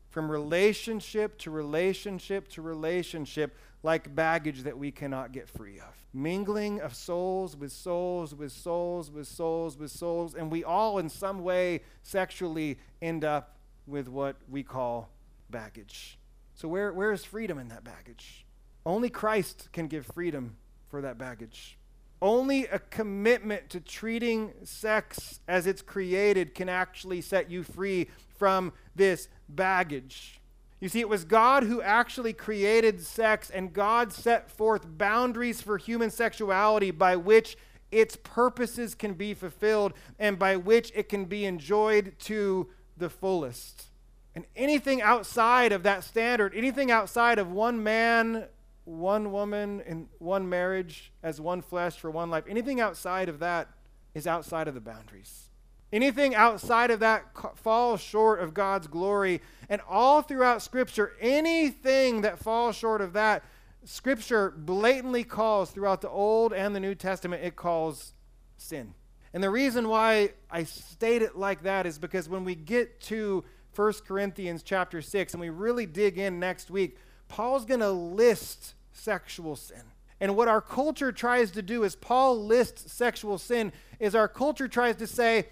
[0.10, 6.06] from relationship to relationship to relationship like baggage that we cannot get free of.
[6.14, 11.10] Mingling of souls with souls with souls with souls with souls, and we all in
[11.10, 13.53] some way sexually end up
[13.88, 15.10] with what we call
[15.50, 16.18] baggage.
[16.56, 18.46] So, where, where is freedom in that baggage?
[18.86, 20.58] Only Christ can give freedom
[20.90, 21.78] for that baggage.
[22.22, 28.72] Only a commitment to treating sex as it's created can actually set you free from
[28.96, 30.40] this baggage.
[30.80, 35.78] You see, it was God who actually created sex, and God set forth boundaries for
[35.78, 37.58] human sexuality by which
[37.90, 42.68] its purposes can be fulfilled and by which it can be enjoyed to
[42.98, 43.88] the fullest.
[44.36, 48.46] And anything outside of that standard, anything outside of one man,
[48.86, 53.70] one woman, in one marriage, as one flesh for one life, anything outside of that
[54.14, 55.50] is outside of the boundaries.
[55.92, 57.26] Anything outside of that
[57.56, 59.42] falls short of God's glory.
[59.70, 63.44] And all throughout Scripture, anything that falls short of that,
[63.86, 68.14] Scripture blatantly calls throughout the Old and the New Testament, it calls
[68.58, 68.96] sin.
[69.34, 73.44] And the reason why I state it like that is because when we get to
[73.76, 78.76] 1 Corinthians chapter 6 and we really dig in next week, Paul's going to list
[78.92, 79.82] sexual sin.
[80.20, 84.68] And what our culture tries to do is Paul lists sexual sin is our culture
[84.68, 85.48] tries to say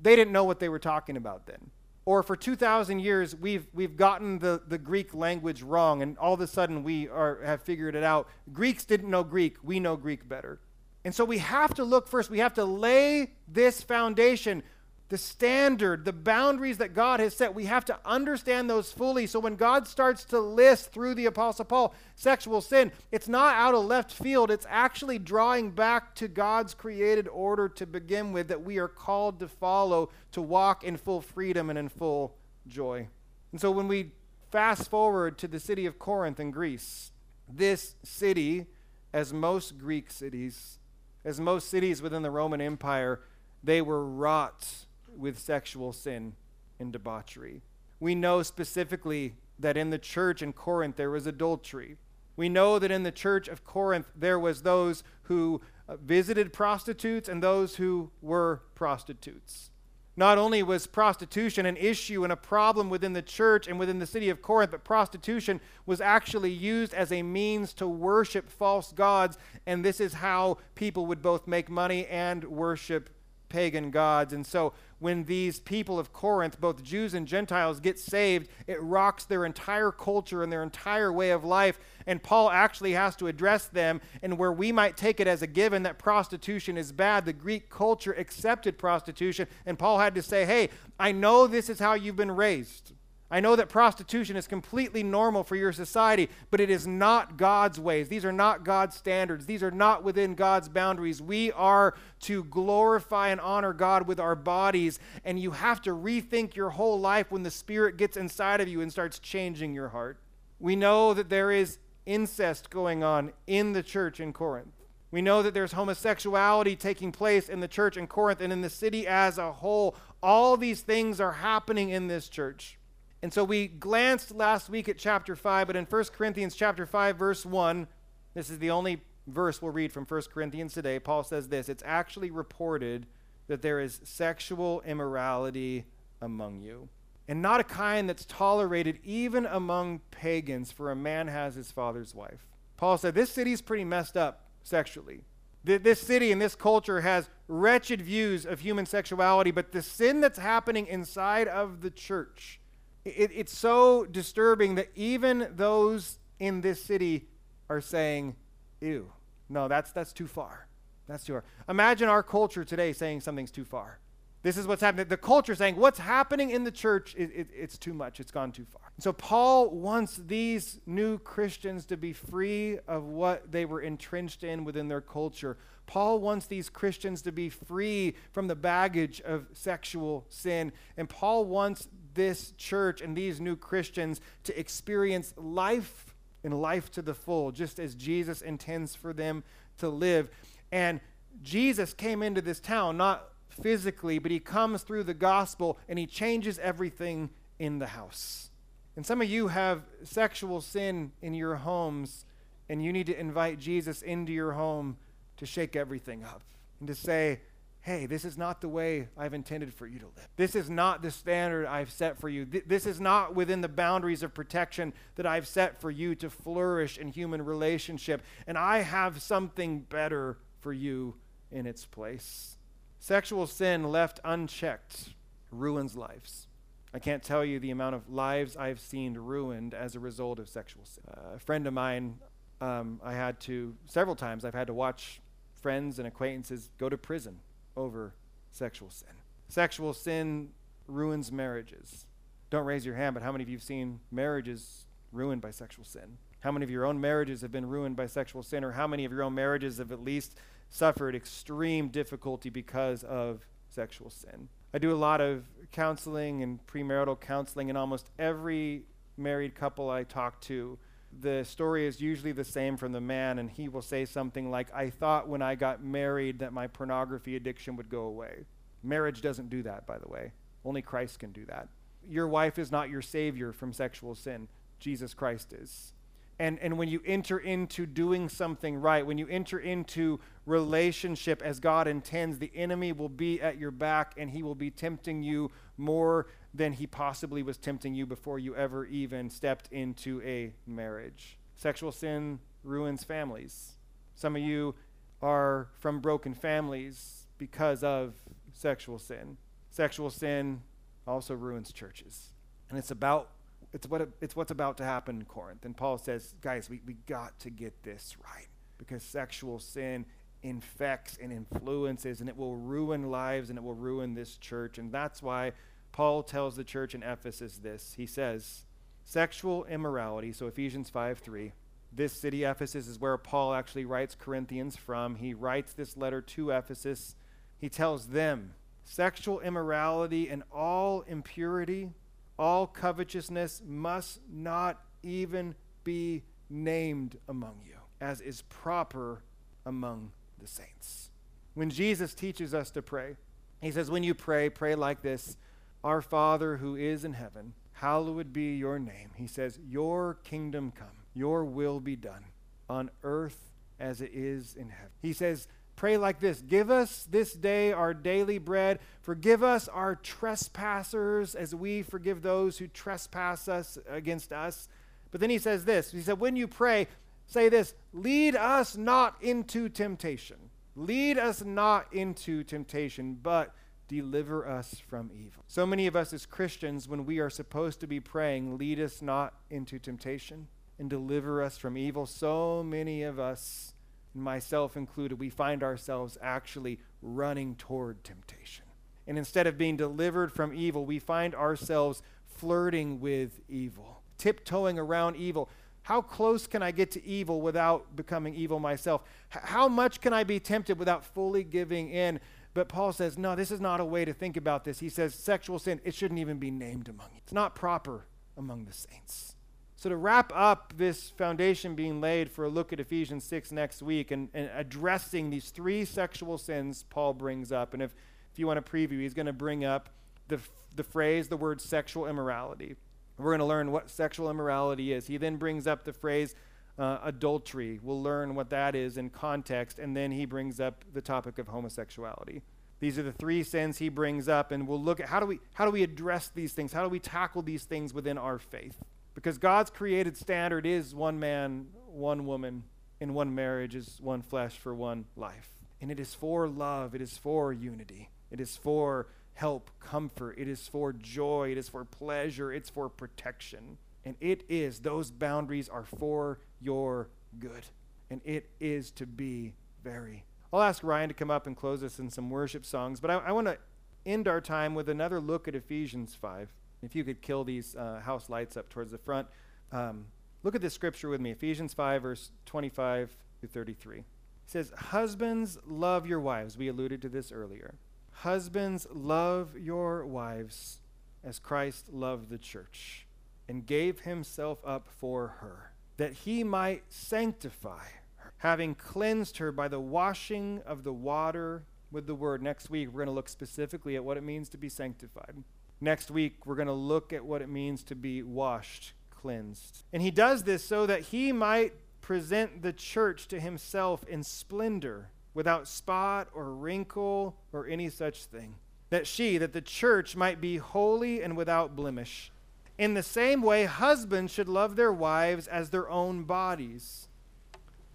[0.00, 1.70] they didn't know what they were talking about then.
[2.06, 6.40] Or for 2,000 years, we've, we've gotten the, the Greek language wrong, and all of
[6.40, 8.28] a sudden we are, have figured it out.
[8.52, 9.56] Greeks didn't know Greek.
[9.62, 10.60] We know Greek better.
[11.06, 14.64] And so we have to look first, we have to lay this foundation,
[15.08, 17.54] the standard, the boundaries that God has set.
[17.54, 19.28] We have to understand those fully.
[19.28, 23.76] So when God starts to list through the Apostle Paul sexual sin, it's not out
[23.76, 28.64] of left field, it's actually drawing back to God's created order to begin with that
[28.64, 32.34] we are called to follow, to walk in full freedom and in full
[32.66, 33.06] joy.
[33.52, 34.10] And so when we
[34.50, 37.12] fast forward to the city of Corinth in Greece,
[37.48, 38.66] this city,
[39.12, 40.80] as most Greek cities,
[41.26, 43.20] as most cities within the Roman Empire,
[43.62, 46.34] they were wrought with sexual sin
[46.78, 47.62] and debauchery.
[47.98, 51.96] We know specifically that in the church in Corinth there was adultery.
[52.36, 57.28] We know that in the church of Corinth there was those who uh, visited prostitutes
[57.28, 59.70] and those who were prostitutes.
[60.18, 64.06] Not only was prostitution an issue and a problem within the church and within the
[64.06, 69.36] city of Corinth, but prostitution was actually used as a means to worship false gods.
[69.66, 73.10] And this is how people would both make money and worship
[73.48, 74.32] pagan gods.
[74.32, 79.24] And so when these people of Corinth, both Jews and Gentiles, get saved, it rocks
[79.24, 81.78] their entire culture and their entire way of life.
[82.06, 84.00] And Paul actually has to address them.
[84.22, 87.68] And where we might take it as a given that prostitution is bad, the Greek
[87.68, 89.46] culture accepted prostitution.
[89.66, 92.92] And Paul had to say, hey, I know this is how you've been raised.
[93.28, 97.80] I know that prostitution is completely normal for your society, but it is not God's
[97.80, 98.08] ways.
[98.08, 99.46] These are not God's standards.
[99.46, 101.20] These are not within God's boundaries.
[101.20, 106.54] We are to glorify and honor God with our bodies, and you have to rethink
[106.54, 110.18] your whole life when the Spirit gets inside of you and starts changing your heart.
[110.60, 114.72] We know that there is incest going on in the church in Corinth.
[115.10, 118.70] We know that there's homosexuality taking place in the church in Corinth and in the
[118.70, 119.96] city as a whole.
[120.22, 122.78] All these things are happening in this church.
[123.26, 127.16] And so we glanced last week at chapter 5, but in 1 Corinthians chapter 5
[127.16, 127.88] verse 1,
[128.34, 131.00] this is the only verse we'll read from 1 Corinthians today.
[131.00, 133.04] Paul says this, it's actually reported
[133.48, 135.86] that there is sexual immorality
[136.22, 136.88] among you.
[137.26, 142.14] And not a kind that's tolerated even among pagans, for a man has his father's
[142.14, 142.46] wife.
[142.76, 145.22] Paul said, This city's pretty messed up sexually.
[145.64, 150.38] This city and this culture has wretched views of human sexuality, but the sin that's
[150.38, 152.60] happening inside of the church
[153.06, 157.28] it, it's so disturbing that even those in this city
[157.70, 158.36] are saying,
[158.80, 159.12] ew,
[159.48, 160.66] no, that's, that's too far.
[161.06, 161.44] That's too far.
[161.68, 164.00] Imagine our culture today saying something's too far.
[164.42, 165.08] This is what's happening.
[165.08, 168.20] The culture saying what's happening in the church, it, it, it's too much.
[168.20, 168.82] It's gone too far.
[168.98, 174.64] So Paul wants these new Christians to be free of what they were entrenched in
[174.64, 175.58] within their culture.
[175.86, 180.72] Paul wants these Christians to be free from the baggage of sexual sin.
[180.96, 187.02] And Paul wants this church and these new Christians to experience life and life to
[187.02, 189.44] the full, just as Jesus intends for them
[189.78, 190.28] to live.
[190.72, 191.00] And
[191.42, 196.06] Jesus came into this town, not physically, but he comes through the gospel and he
[196.06, 198.50] changes everything in the house.
[198.96, 202.24] And some of you have sexual sin in your homes,
[202.68, 204.96] and you need to invite Jesus into your home
[205.36, 206.42] to shake everything up
[206.80, 207.40] and to say,
[207.86, 210.28] hey, this is not the way I've intended for you to live.
[210.34, 212.44] This is not the standard I've set for you.
[212.44, 216.28] Th- this is not within the boundaries of protection that I've set for you to
[216.28, 218.22] flourish in human relationship.
[218.48, 221.14] And I have something better for you
[221.52, 222.56] in its place.
[222.98, 225.10] Sexual sin left unchecked
[225.52, 226.48] ruins lives.
[226.92, 230.48] I can't tell you the amount of lives I've seen ruined as a result of
[230.48, 231.04] sexual sin.
[231.06, 232.18] Uh, a friend of mine,
[232.60, 235.20] um, I had to, several times, I've had to watch
[235.54, 237.38] friends and acquaintances go to prison
[237.76, 238.14] over
[238.50, 239.08] sexual sin.
[239.48, 240.50] Sexual sin
[240.88, 242.06] ruins marriages.
[242.50, 245.84] Don't raise your hand, but how many of you have seen marriages ruined by sexual
[245.84, 246.18] sin?
[246.40, 248.64] How many of your own marriages have been ruined by sexual sin?
[248.64, 250.36] Or how many of your own marriages have at least
[250.68, 254.48] suffered extreme difficulty because of sexual sin?
[254.72, 258.82] I do a lot of counseling and premarital counseling, and almost every
[259.16, 260.78] married couple I talk to
[261.20, 264.72] the story is usually the same from the man, and he will say something like,
[264.74, 268.46] I thought when I got married that my pornography addiction would go away.
[268.82, 270.32] Marriage doesn't do that, by the way.
[270.64, 271.68] Only Christ can do that.
[272.08, 274.48] Your wife is not your savior from sexual sin,
[274.78, 275.92] Jesus Christ is.
[276.38, 281.60] And, and when you enter into doing something right, when you enter into relationship as
[281.60, 285.50] God intends, the enemy will be at your back and he will be tempting you
[285.76, 291.38] more than he possibly was tempting you before you ever even stepped into a marriage.
[291.56, 293.72] Sexual sin ruins families.
[294.14, 294.74] Some of you
[295.22, 298.14] are from broken families because of
[298.52, 299.36] sexual sin.
[299.70, 300.62] Sexual sin
[301.06, 302.32] also ruins churches.
[302.70, 303.30] And it's about
[303.72, 305.64] it's what it's what's about to happen in Corinth.
[305.64, 308.48] And Paul says, guys, we, we got to get this right.
[308.78, 310.06] Because sexual sin
[310.46, 314.78] infects and influences and it will ruin lives and it will ruin this church.
[314.78, 315.52] And that's why
[315.92, 317.94] Paul tells the church in Ephesus this.
[317.96, 318.64] He says,
[319.04, 321.52] sexual immorality, so Ephesians 5 3.
[321.92, 325.14] This city, Ephesus, is where Paul actually writes Corinthians from.
[325.14, 327.16] He writes this letter to Ephesus.
[327.56, 328.54] He tells them,
[328.84, 331.90] sexual immorality and all impurity,
[332.38, 335.54] all covetousness must not even
[335.84, 339.22] be named among you, as is proper
[339.64, 341.10] among the saints.
[341.54, 343.16] When Jesus teaches us to pray,
[343.60, 345.36] he says, When you pray, pray like this
[345.82, 349.10] our Father who is in heaven, hallowed be your name.
[349.14, 352.24] He says, Your kingdom come, your will be done
[352.68, 354.90] on earth as it is in heaven.
[355.00, 358.80] He says, Pray like this Give us this day our daily bread.
[359.02, 364.68] Forgive us our trespassers as we forgive those who trespass us against us.
[365.10, 366.88] But then he says this He said, When you pray,
[367.26, 370.36] say this Lead us not into temptation.
[370.74, 373.54] Lead us not into temptation, but
[373.88, 375.42] deliver us from evil.
[375.46, 379.00] So many of us as Christians, when we are supposed to be praying, lead us
[379.00, 380.48] not into temptation
[380.78, 383.74] and deliver us from evil, so many of us,
[384.14, 388.64] myself included, we find ourselves actually running toward temptation.
[389.06, 395.16] And instead of being delivered from evil, we find ourselves flirting with evil, tiptoeing around
[395.16, 395.48] evil.
[395.86, 399.02] How close can I get to evil without becoming evil myself?
[399.32, 402.18] H- how much can I be tempted without fully giving in?
[402.54, 404.80] But Paul says, no, this is not a way to think about this.
[404.80, 407.20] He says, sexual sin, it shouldn't even be named among you.
[407.22, 409.36] It's not proper among the saints.
[409.76, 413.80] So, to wrap up this foundation being laid for a look at Ephesians 6 next
[413.80, 417.74] week and, and addressing these three sexual sins Paul brings up.
[417.74, 417.94] And if,
[418.32, 419.90] if you want to preview, he's going to bring up
[420.26, 420.40] the,
[420.74, 422.74] the phrase, the word sexual immorality.
[423.18, 425.06] We're going to learn what sexual immorality is.
[425.06, 426.34] He then brings up the phrase
[426.78, 427.80] uh, adultery.
[427.82, 429.78] We'll learn what that is in context.
[429.78, 432.42] And then he brings up the topic of homosexuality.
[432.78, 435.40] These are the three sins he brings up, and we'll look at how do we,
[435.54, 436.74] how do we address these things?
[436.74, 438.76] How do we tackle these things within our faith?
[439.14, 442.64] Because God's created standard is one man, one woman,
[443.00, 445.48] in one marriage is one flesh for one life.
[445.80, 450.48] And it is for love, it is for unity, it is for help, comfort, it
[450.48, 453.76] is for joy, it is for pleasure, it's for protection.
[454.04, 457.66] And it is, those boundaries are for your good.
[458.10, 459.52] And it is to be
[459.84, 460.24] very.
[460.52, 463.16] I'll ask Ryan to come up and close us in some worship songs, but I,
[463.16, 463.58] I want to
[464.06, 466.48] end our time with another look at Ephesians 5.
[466.82, 469.26] If you could kill these uh, house lights up towards the front.
[469.70, 470.06] Um,
[470.44, 473.98] look at this scripture with me Ephesians 5, verse 25 through 33.
[473.98, 474.04] It
[474.46, 476.56] says, Husbands, love your wives.
[476.56, 477.74] We alluded to this earlier.
[478.20, 480.80] Husbands, love your wives
[481.22, 483.06] as Christ loved the church
[483.46, 487.84] and gave himself up for her, that he might sanctify
[488.16, 492.42] her, having cleansed her by the washing of the water with the word.
[492.42, 495.36] Next week, we're going to look specifically at what it means to be sanctified.
[495.80, 499.84] Next week, we're going to look at what it means to be washed, cleansed.
[499.92, 505.10] And he does this so that he might present the church to himself in splendor,
[505.36, 508.54] without spot or wrinkle or any such thing.
[508.90, 512.32] That she, that the church might be holy and without blemish.
[512.78, 517.08] In the same way, husbands should love their wives as their own bodies.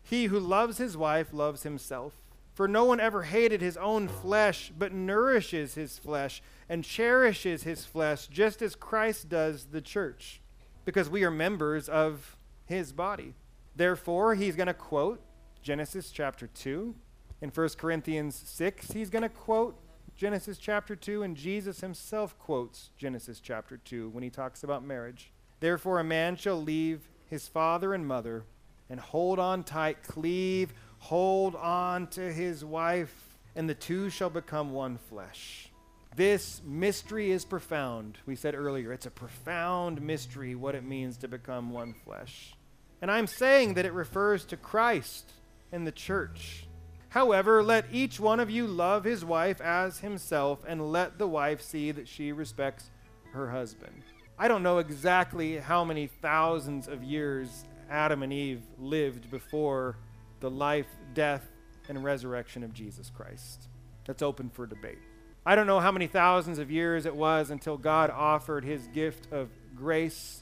[0.03, 2.13] He who loves his wife loves himself.
[2.53, 7.85] For no one ever hated his own flesh, but nourishes his flesh and cherishes his
[7.85, 10.41] flesh, just as Christ does the church,
[10.85, 13.33] because we are members of his body.
[13.75, 15.21] Therefore, he's going to quote
[15.61, 16.93] Genesis chapter 2.
[17.41, 19.75] In 1 Corinthians 6, he's going to quote
[20.15, 25.31] Genesis chapter 2, and Jesus himself quotes Genesis chapter 2 when he talks about marriage.
[25.59, 28.43] Therefore, a man shall leave his father and mother
[28.89, 34.71] and hold on tight, cleave hold on to his wife, and the two shall become
[34.71, 35.69] one flesh.
[36.15, 38.19] This mystery is profound.
[38.25, 42.53] We said earlier, it's a profound mystery what it means to become one flesh.
[43.01, 45.31] And I'm saying that it refers to Christ
[45.71, 46.67] and the church.
[47.11, 51.61] However, let each one of you love his wife as himself, and let the wife
[51.61, 52.89] see that she respects
[53.33, 54.03] her husband.
[54.39, 59.97] I don't know exactly how many thousands of years Adam and Eve lived before
[60.39, 61.45] the life, death,
[61.89, 63.67] and resurrection of Jesus Christ.
[64.05, 64.99] That's open for debate.
[65.45, 69.27] I don't know how many thousands of years it was until God offered his gift
[69.33, 70.40] of grace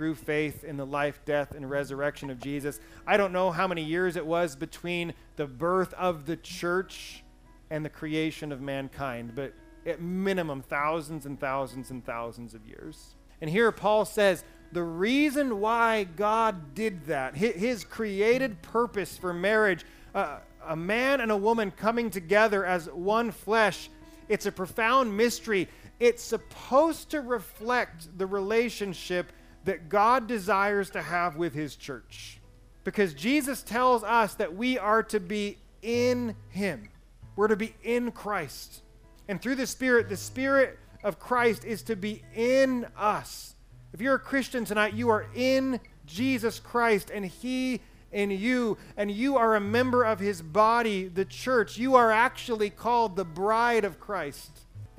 [0.00, 2.80] through faith in the life, death, and resurrection of Jesus.
[3.06, 7.22] I don't know how many years it was between the birth of the church
[7.68, 9.52] and the creation of mankind, but
[9.84, 13.14] at minimum, thousands and thousands and thousands of years.
[13.42, 14.42] And here Paul says,
[14.72, 19.84] the reason why God did that, his created purpose for marriage,
[20.14, 23.90] uh, a man and a woman coming together as one flesh,
[24.30, 25.68] it's a profound mystery.
[25.98, 29.30] It's supposed to reflect the relationship
[29.64, 32.40] that God desires to have with his church.
[32.84, 36.88] Because Jesus tells us that we are to be in him,
[37.36, 38.82] we're to be in Christ.
[39.28, 43.54] And through the Spirit, the Spirit of Christ is to be in us.
[43.92, 47.80] If you're a Christian tonight, you are in Jesus Christ and He
[48.12, 51.78] in you, and you are a member of His body, the church.
[51.78, 54.50] You are actually called the bride of Christ.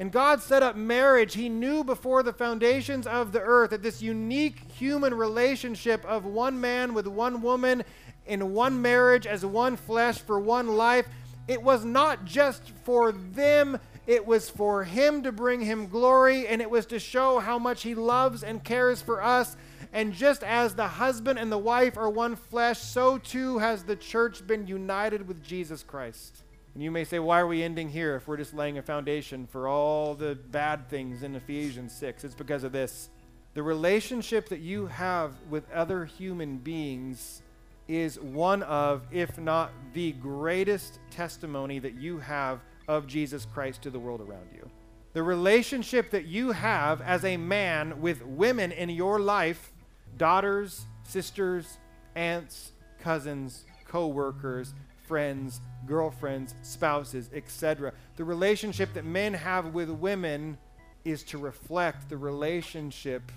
[0.01, 1.35] And God set up marriage.
[1.35, 6.59] He knew before the foundations of the earth that this unique human relationship of one
[6.59, 7.83] man with one woman
[8.25, 11.07] in one marriage as one flesh for one life,
[11.47, 13.77] it was not just for them
[14.07, 17.83] it was for him to bring him glory, and it was to show how much
[17.83, 19.55] he loves and cares for us.
[19.93, 23.95] And just as the husband and the wife are one flesh, so too has the
[23.95, 26.41] church been united with Jesus Christ.
[26.74, 29.45] And you may say, why are we ending here if we're just laying a foundation
[29.45, 32.24] for all the bad things in Ephesians 6?
[32.24, 33.09] It's because of this.
[33.53, 37.41] The relationship that you have with other human beings
[37.89, 43.89] is one of, if not the greatest testimony that you have of Jesus Christ to
[43.89, 44.69] the world around you.
[45.13, 49.74] The relationship that you have as a man with women in your life,
[50.15, 51.78] daughters, sisters,
[52.15, 54.74] aunts, cousins, co workers,
[55.12, 57.91] friends, girlfriends, spouses, etc.
[58.16, 60.57] The relationship that men have with women
[61.03, 63.30] is to reflect the relationship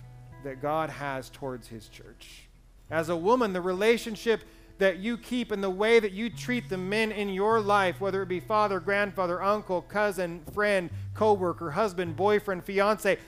[0.45, 2.47] that God has towards his church.
[2.93, 4.43] As a woman, the relationship
[4.79, 8.23] that you keep and the way that you treat the men in your life, whether
[8.23, 13.19] it be father, grandfather, uncle, cousin, friend, coworker, husband, boyfriend, fiance,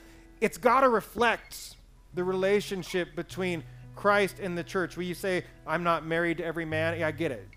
[0.41, 1.75] it's got to reflect
[2.15, 3.65] the relationship between
[3.97, 4.97] Christ and the church.
[4.97, 6.97] Will you say, I'm not married to every man?
[6.97, 7.49] Yeah, I get it.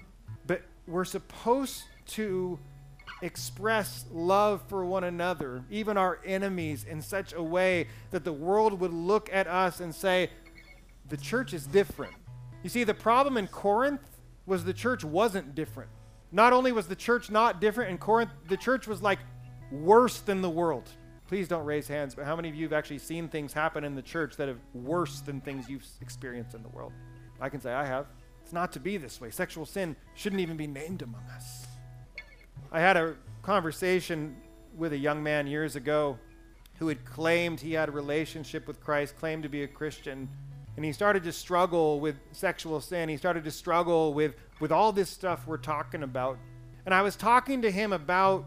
[0.90, 2.58] We're supposed to
[3.22, 8.80] express love for one another, even our enemies, in such a way that the world
[8.80, 10.32] would look at us and say,
[11.10, 12.14] the church is different.
[12.64, 14.02] You see, the problem in Corinth
[14.48, 15.92] was the church wasn't different.
[16.32, 19.20] Not only was the church not different in Corinth, the church was like
[19.72, 20.90] worse than the world.
[21.28, 23.94] Please don't raise hands, but how many of you have actually seen things happen in
[23.94, 26.94] the church that have worse than things you've experienced in the world?
[27.40, 28.08] I can say I have.
[28.50, 29.30] It's not to be this way.
[29.30, 31.68] Sexual sin shouldn't even be named among us.
[32.72, 34.38] I had a conversation
[34.76, 36.18] with a young man years ago
[36.80, 40.28] who had claimed he had a relationship with Christ, claimed to be a Christian,
[40.78, 43.08] and he started to struggle with sexual sin.
[43.08, 46.39] He started to struggle with, with all this stuff we're talking about.
[46.88, 48.45] And I was talking to him about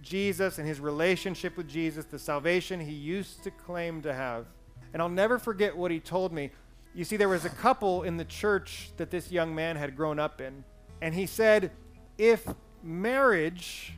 [0.00, 4.46] Jesus and his relationship with Jesus, the salvation he used to claim to have.
[4.94, 6.52] And I'll never forget what he told me.
[6.96, 10.18] You see, there was a couple in the church that this young man had grown
[10.18, 10.64] up in.
[11.02, 11.70] And he said,
[12.16, 12.48] if
[12.82, 13.92] marriage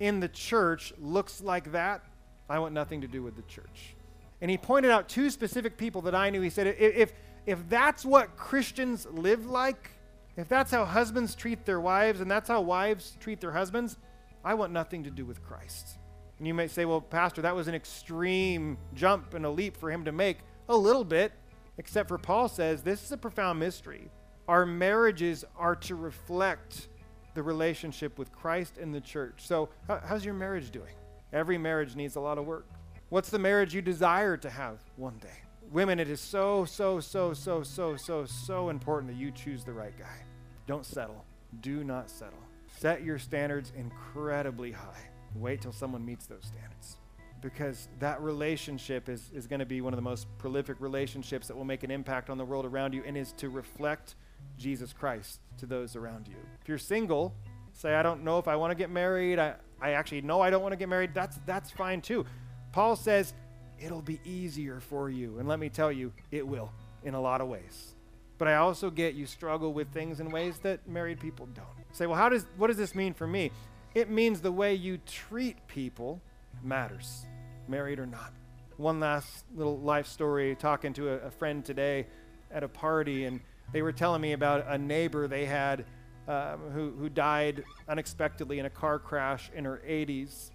[0.00, 2.04] in the church looks like that,
[2.50, 3.96] I want nothing to do with the church.
[4.42, 6.42] And he pointed out two specific people that I knew.
[6.42, 7.14] He said, if,
[7.46, 9.92] if that's what Christians live like,
[10.36, 13.96] if that's how husbands treat their wives and that's how wives treat their husbands,
[14.44, 15.96] I want nothing to do with Christ.
[16.36, 19.90] And you may say, well, Pastor, that was an extreme jump and a leap for
[19.90, 20.40] him to make.
[20.68, 21.32] A little bit,
[21.78, 24.10] except for Paul says this is a profound mystery.
[24.48, 26.88] Our marriages are to reflect
[27.34, 29.46] the relationship with Christ and the church.
[29.46, 30.94] So, how's your marriage doing?
[31.32, 32.66] Every marriage needs a lot of work.
[33.08, 35.28] What's the marriage you desire to have one day?
[35.70, 39.72] Women, it is so, so, so, so, so, so, so important that you choose the
[39.72, 40.24] right guy.
[40.66, 41.24] Don't settle.
[41.60, 42.38] Do not settle.
[42.78, 45.08] Set your standards incredibly high.
[45.34, 46.98] Wait till someone meets those standards.
[47.42, 51.56] Because that relationship is, is going to be one of the most prolific relationships that
[51.56, 54.14] will make an impact on the world around you and is to reflect
[54.56, 56.36] Jesus Christ to those around you.
[56.62, 57.34] If you're single,
[57.72, 59.38] say, I don't know if I want to get married.
[59.38, 61.12] I, I actually know I don't want to get married.
[61.12, 62.24] That's, that's fine too.
[62.70, 63.34] Paul says
[63.80, 65.38] it'll be easier for you.
[65.38, 66.72] And let me tell you, it will
[67.02, 67.96] in a lot of ways.
[68.38, 71.66] But I also get you struggle with things in ways that married people don't.
[71.92, 73.50] Say, well, how does what does this mean for me?
[73.94, 76.20] It means the way you treat people
[76.62, 77.26] matters,
[77.68, 78.32] married or not.
[78.76, 82.06] One last little life story talking to a, a friend today
[82.50, 83.40] at a party, and
[83.72, 85.84] they were telling me about a neighbor they had
[86.28, 90.50] um, who, who died unexpectedly in a car crash in her 80s.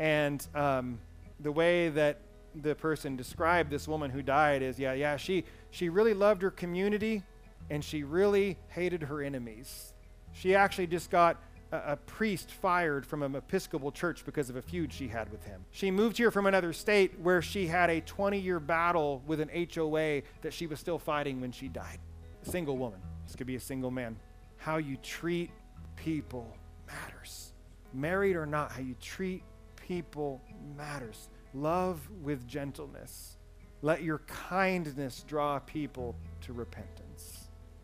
[0.00, 0.98] And um,
[1.40, 2.20] the way that
[2.54, 6.50] the person described this woman who died is yeah, yeah, she, she really loved her
[6.50, 7.22] community
[7.70, 9.92] and she really hated her enemies.
[10.32, 11.40] She actually just got
[11.72, 15.64] a, priest fired from an Episcopal church because of a feud she had with him.
[15.70, 19.48] She moved here from another state where she had a 20 year battle with an
[19.74, 21.98] HOA that she was still fighting when she died.
[22.46, 23.00] A single woman.
[23.26, 24.16] This could be a single man.
[24.56, 25.50] How you treat
[25.96, 26.56] people
[26.86, 27.52] matters.
[27.94, 29.42] Married or not, how you treat
[29.76, 30.42] people
[30.76, 31.28] matters.
[31.54, 33.38] Love with gentleness.
[33.82, 37.01] Let your kindness draw people to repentance.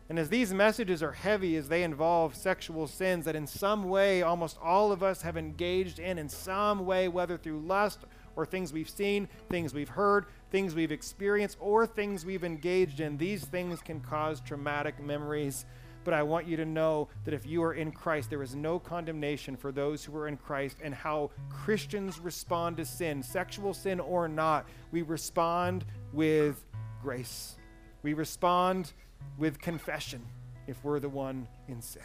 [0.09, 4.23] And as these messages are heavy, as they involve sexual sins that in some way
[4.23, 7.99] almost all of us have engaged in, in some way, whether through lust
[8.35, 13.17] or things we've seen, things we've heard, things we've experienced, or things we've engaged in,
[13.17, 15.65] these things can cause traumatic memories
[16.03, 18.79] but I want you to know that if you are in Christ, there is no
[18.79, 23.99] condemnation for those who are in Christ, and how Christians respond to sin, sexual sin
[23.99, 24.67] or not.
[24.91, 26.65] We respond with
[27.01, 27.57] grace,
[28.01, 28.93] we respond
[29.37, 30.25] with confession
[30.67, 32.03] if we're the one in sin.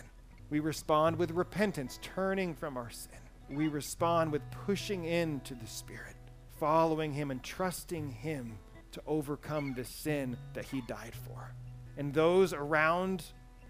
[0.51, 3.19] We respond with repentance, turning from our sin.
[3.51, 6.17] We respond with pushing into the Spirit,
[6.59, 8.59] following Him, and trusting Him
[8.93, 11.53] to overcome the sin that He died for.
[11.97, 13.25] And those around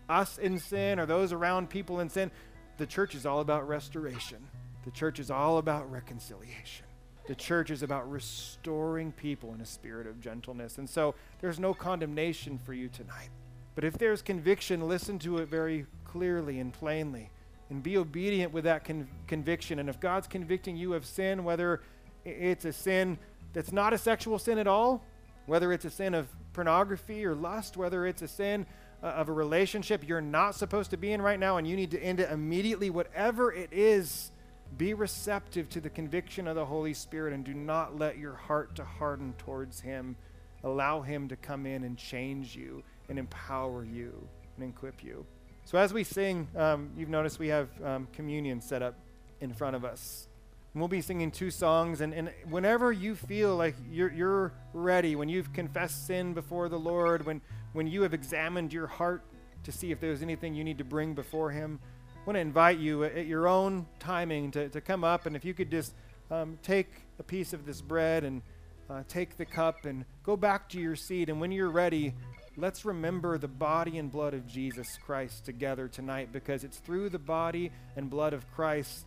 [0.09, 2.31] us in sin or those around people in sin.
[2.77, 4.47] The church is all about restoration.
[4.85, 6.87] The church is all about reconciliation.
[7.27, 10.79] The church is about restoring people in a spirit of gentleness.
[10.79, 13.31] And so there's no condemnation for you tonight.
[13.75, 17.31] But if there's conviction, listen to it very clearly and plainly
[17.71, 19.79] and be obedient with that con- conviction.
[19.79, 21.81] And if God's convicting you of sin, whether
[22.25, 23.19] it's a sin
[23.53, 25.03] that's not a sexual sin at all,
[25.47, 28.67] whether it's a sin of pornography or lust, whether it's a sin
[29.03, 31.91] uh, of a relationship you're not supposed to be in right now and you need
[31.91, 34.31] to end it immediately, whatever it is,
[34.77, 38.75] be receptive to the conviction of the Holy Spirit and do not let your heart
[38.77, 40.17] to harden towards Him.
[40.63, 45.27] Allow Him to come in and change you and empower you and equip you.
[45.65, 48.97] So, as we sing, um, you've noticed we have um, communion set up
[49.41, 50.29] in front of us.
[50.73, 55.15] And we'll be singing two songs, and, and whenever you feel like you're, you're ready,
[55.15, 57.41] when you've confessed sin before the Lord, when,
[57.73, 59.23] when you have examined your heart
[59.63, 61.79] to see if there's anything you need to bring before Him,
[62.27, 65.53] want to invite you at your own timing to, to come up, and if you
[65.53, 65.95] could just
[66.31, 68.41] um, take a piece of this bread and
[68.89, 72.15] uh, take the cup and go back to your seat, and when you're ready,
[72.57, 77.19] let's remember the body and blood of Jesus Christ together tonight because it's through the
[77.19, 79.05] body and blood of Christ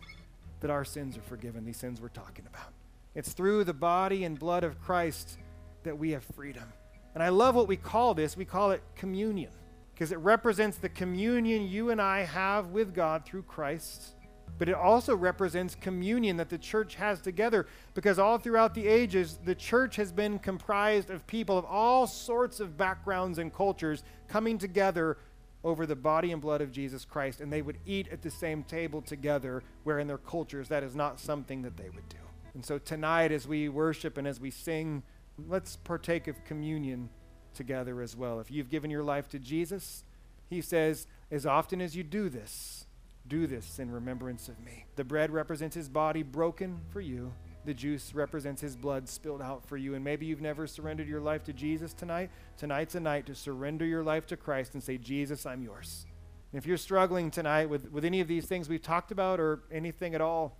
[0.59, 2.71] that our sins are forgiven, these sins we're talking about.
[3.15, 5.39] It's through the body and blood of Christ
[5.83, 6.71] that we have freedom.
[7.15, 8.37] And I love what we call this.
[8.37, 9.49] We call it communion
[9.97, 14.13] because it represents the communion you and I have with God through Christ.
[14.59, 19.39] But it also represents communion that the church has together because all throughout the ages,
[19.43, 24.59] the church has been comprised of people of all sorts of backgrounds and cultures coming
[24.59, 25.17] together
[25.63, 28.61] over the body and blood of Jesus Christ, and they would eat at the same
[28.61, 32.17] table together, where in their cultures that is not something that they would do.
[32.53, 35.01] And so tonight, as we worship and as we sing,
[35.47, 37.09] let's partake of communion
[37.57, 38.39] together as well.
[38.39, 40.03] If you've given your life to Jesus,
[40.49, 42.85] he says, as often as you do this,
[43.27, 44.85] do this in remembrance of me.
[44.95, 47.33] The bread represents his body broken for you
[47.67, 49.93] the juice represents his blood spilled out for you.
[49.93, 52.31] And maybe you've never surrendered your life to Jesus tonight.
[52.55, 56.05] Tonight's a night to surrender your life to Christ and say, Jesus, I'm yours.
[56.53, 59.63] And if you're struggling tonight with, with any of these things we've talked about or
[59.69, 60.55] anything at all,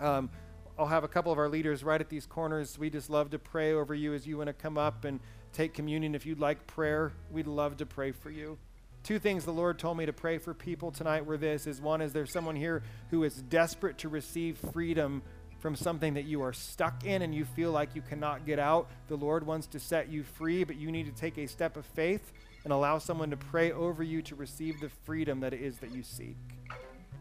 [0.00, 0.30] um,
[0.78, 2.78] I'll have a couple of our leaders right at these corners.
[2.78, 5.20] We just love to pray over you as you want to come up and
[5.56, 6.14] take communion.
[6.14, 8.58] If you'd like prayer, we'd love to pray for you.
[9.02, 12.02] Two things the Lord told me to pray for people tonight were this is one
[12.02, 15.22] is there's someone here who is desperate to receive freedom
[15.58, 18.88] from something that you are stuck in and you feel like you cannot get out.
[19.08, 21.86] The Lord wants to set you free, but you need to take a step of
[21.86, 22.32] faith
[22.64, 25.94] and allow someone to pray over you to receive the freedom that it is that
[25.94, 26.36] you seek.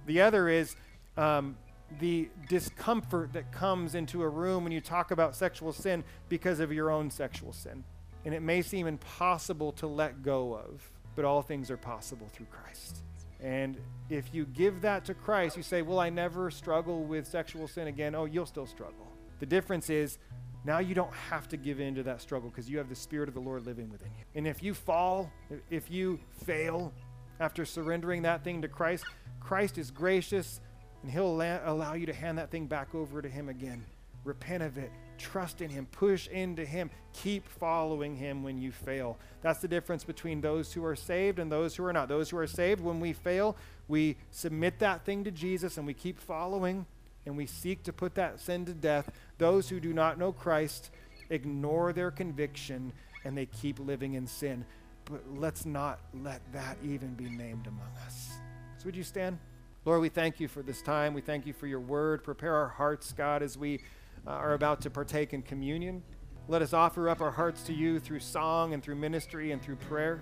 [0.07, 0.75] The other is
[1.15, 1.55] um,
[1.99, 6.73] the discomfort that comes into a room when you talk about sexual sin because of
[6.73, 7.85] your own sexual sin.
[8.25, 12.47] And it may seem impossible to let go of, but all things are possible through
[12.47, 12.97] Christ.
[13.39, 13.77] And
[14.09, 17.87] if you give that to Christ, you say, Well, I never struggle with sexual sin
[17.87, 18.15] again.
[18.15, 19.07] Oh, you'll still struggle.
[19.39, 20.17] The difference is
[20.63, 23.29] now you don't have to give in to that struggle because you have the Spirit
[23.29, 24.25] of the Lord living within you.
[24.33, 25.31] And if you fall,
[25.69, 26.91] if you fail
[27.39, 29.05] after surrendering that thing to Christ,
[29.39, 30.61] Christ is gracious
[31.03, 33.85] and He'll allow you to hand that thing back over to Him again.
[34.23, 39.17] Repent of it Trust in Him, push into Him, keep following Him when you fail.
[39.41, 42.07] That's the difference between those who are saved and those who are not.
[42.07, 43.55] Those who are saved, when we fail,
[43.87, 46.85] we submit that thing to Jesus and we keep following
[47.25, 49.11] and we seek to put that sin to death.
[49.37, 50.91] Those who do not know Christ
[51.29, 52.93] ignore their conviction
[53.23, 54.65] and they keep living in sin.
[55.05, 58.33] But let's not let that even be named among us.
[58.77, 59.37] So, would you stand?
[59.85, 61.13] Lord, we thank you for this time.
[61.13, 62.23] We thank you for your word.
[62.23, 63.81] Prepare our hearts, God, as we
[64.27, 66.03] uh, are about to partake in communion.
[66.47, 69.77] Let us offer up our hearts to you through song and through ministry and through
[69.77, 70.21] prayer.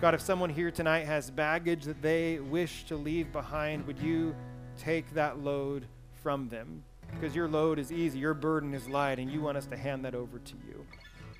[0.00, 4.34] God, if someone here tonight has baggage that they wish to leave behind, would you
[4.78, 5.86] take that load
[6.22, 6.82] from them?
[7.12, 10.04] Because your load is easy, your burden is light, and you want us to hand
[10.04, 10.84] that over to you.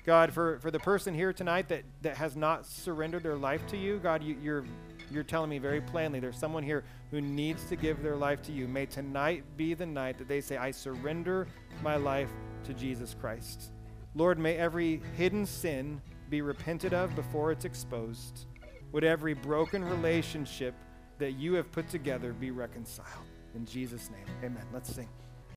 [0.05, 3.77] God, for, for the person here tonight that, that has not surrendered their life to
[3.77, 4.65] you, God, you, you're
[5.11, 8.51] you're telling me very plainly there's someone here who needs to give their life to
[8.51, 8.67] you.
[8.67, 11.47] May tonight be the night that they say, I surrender
[11.81, 12.29] my life
[12.65, 13.71] to Jesus Christ.
[14.15, 18.45] Lord, may every hidden sin be repented of before it's exposed.
[18.91, 20.73] Would every broken relationship
[21.17, 23.25] that you have put together be reconciled.
[23.55, 24.65] In Jesus' name, amen.
[24.73, 25.09] Let's sing.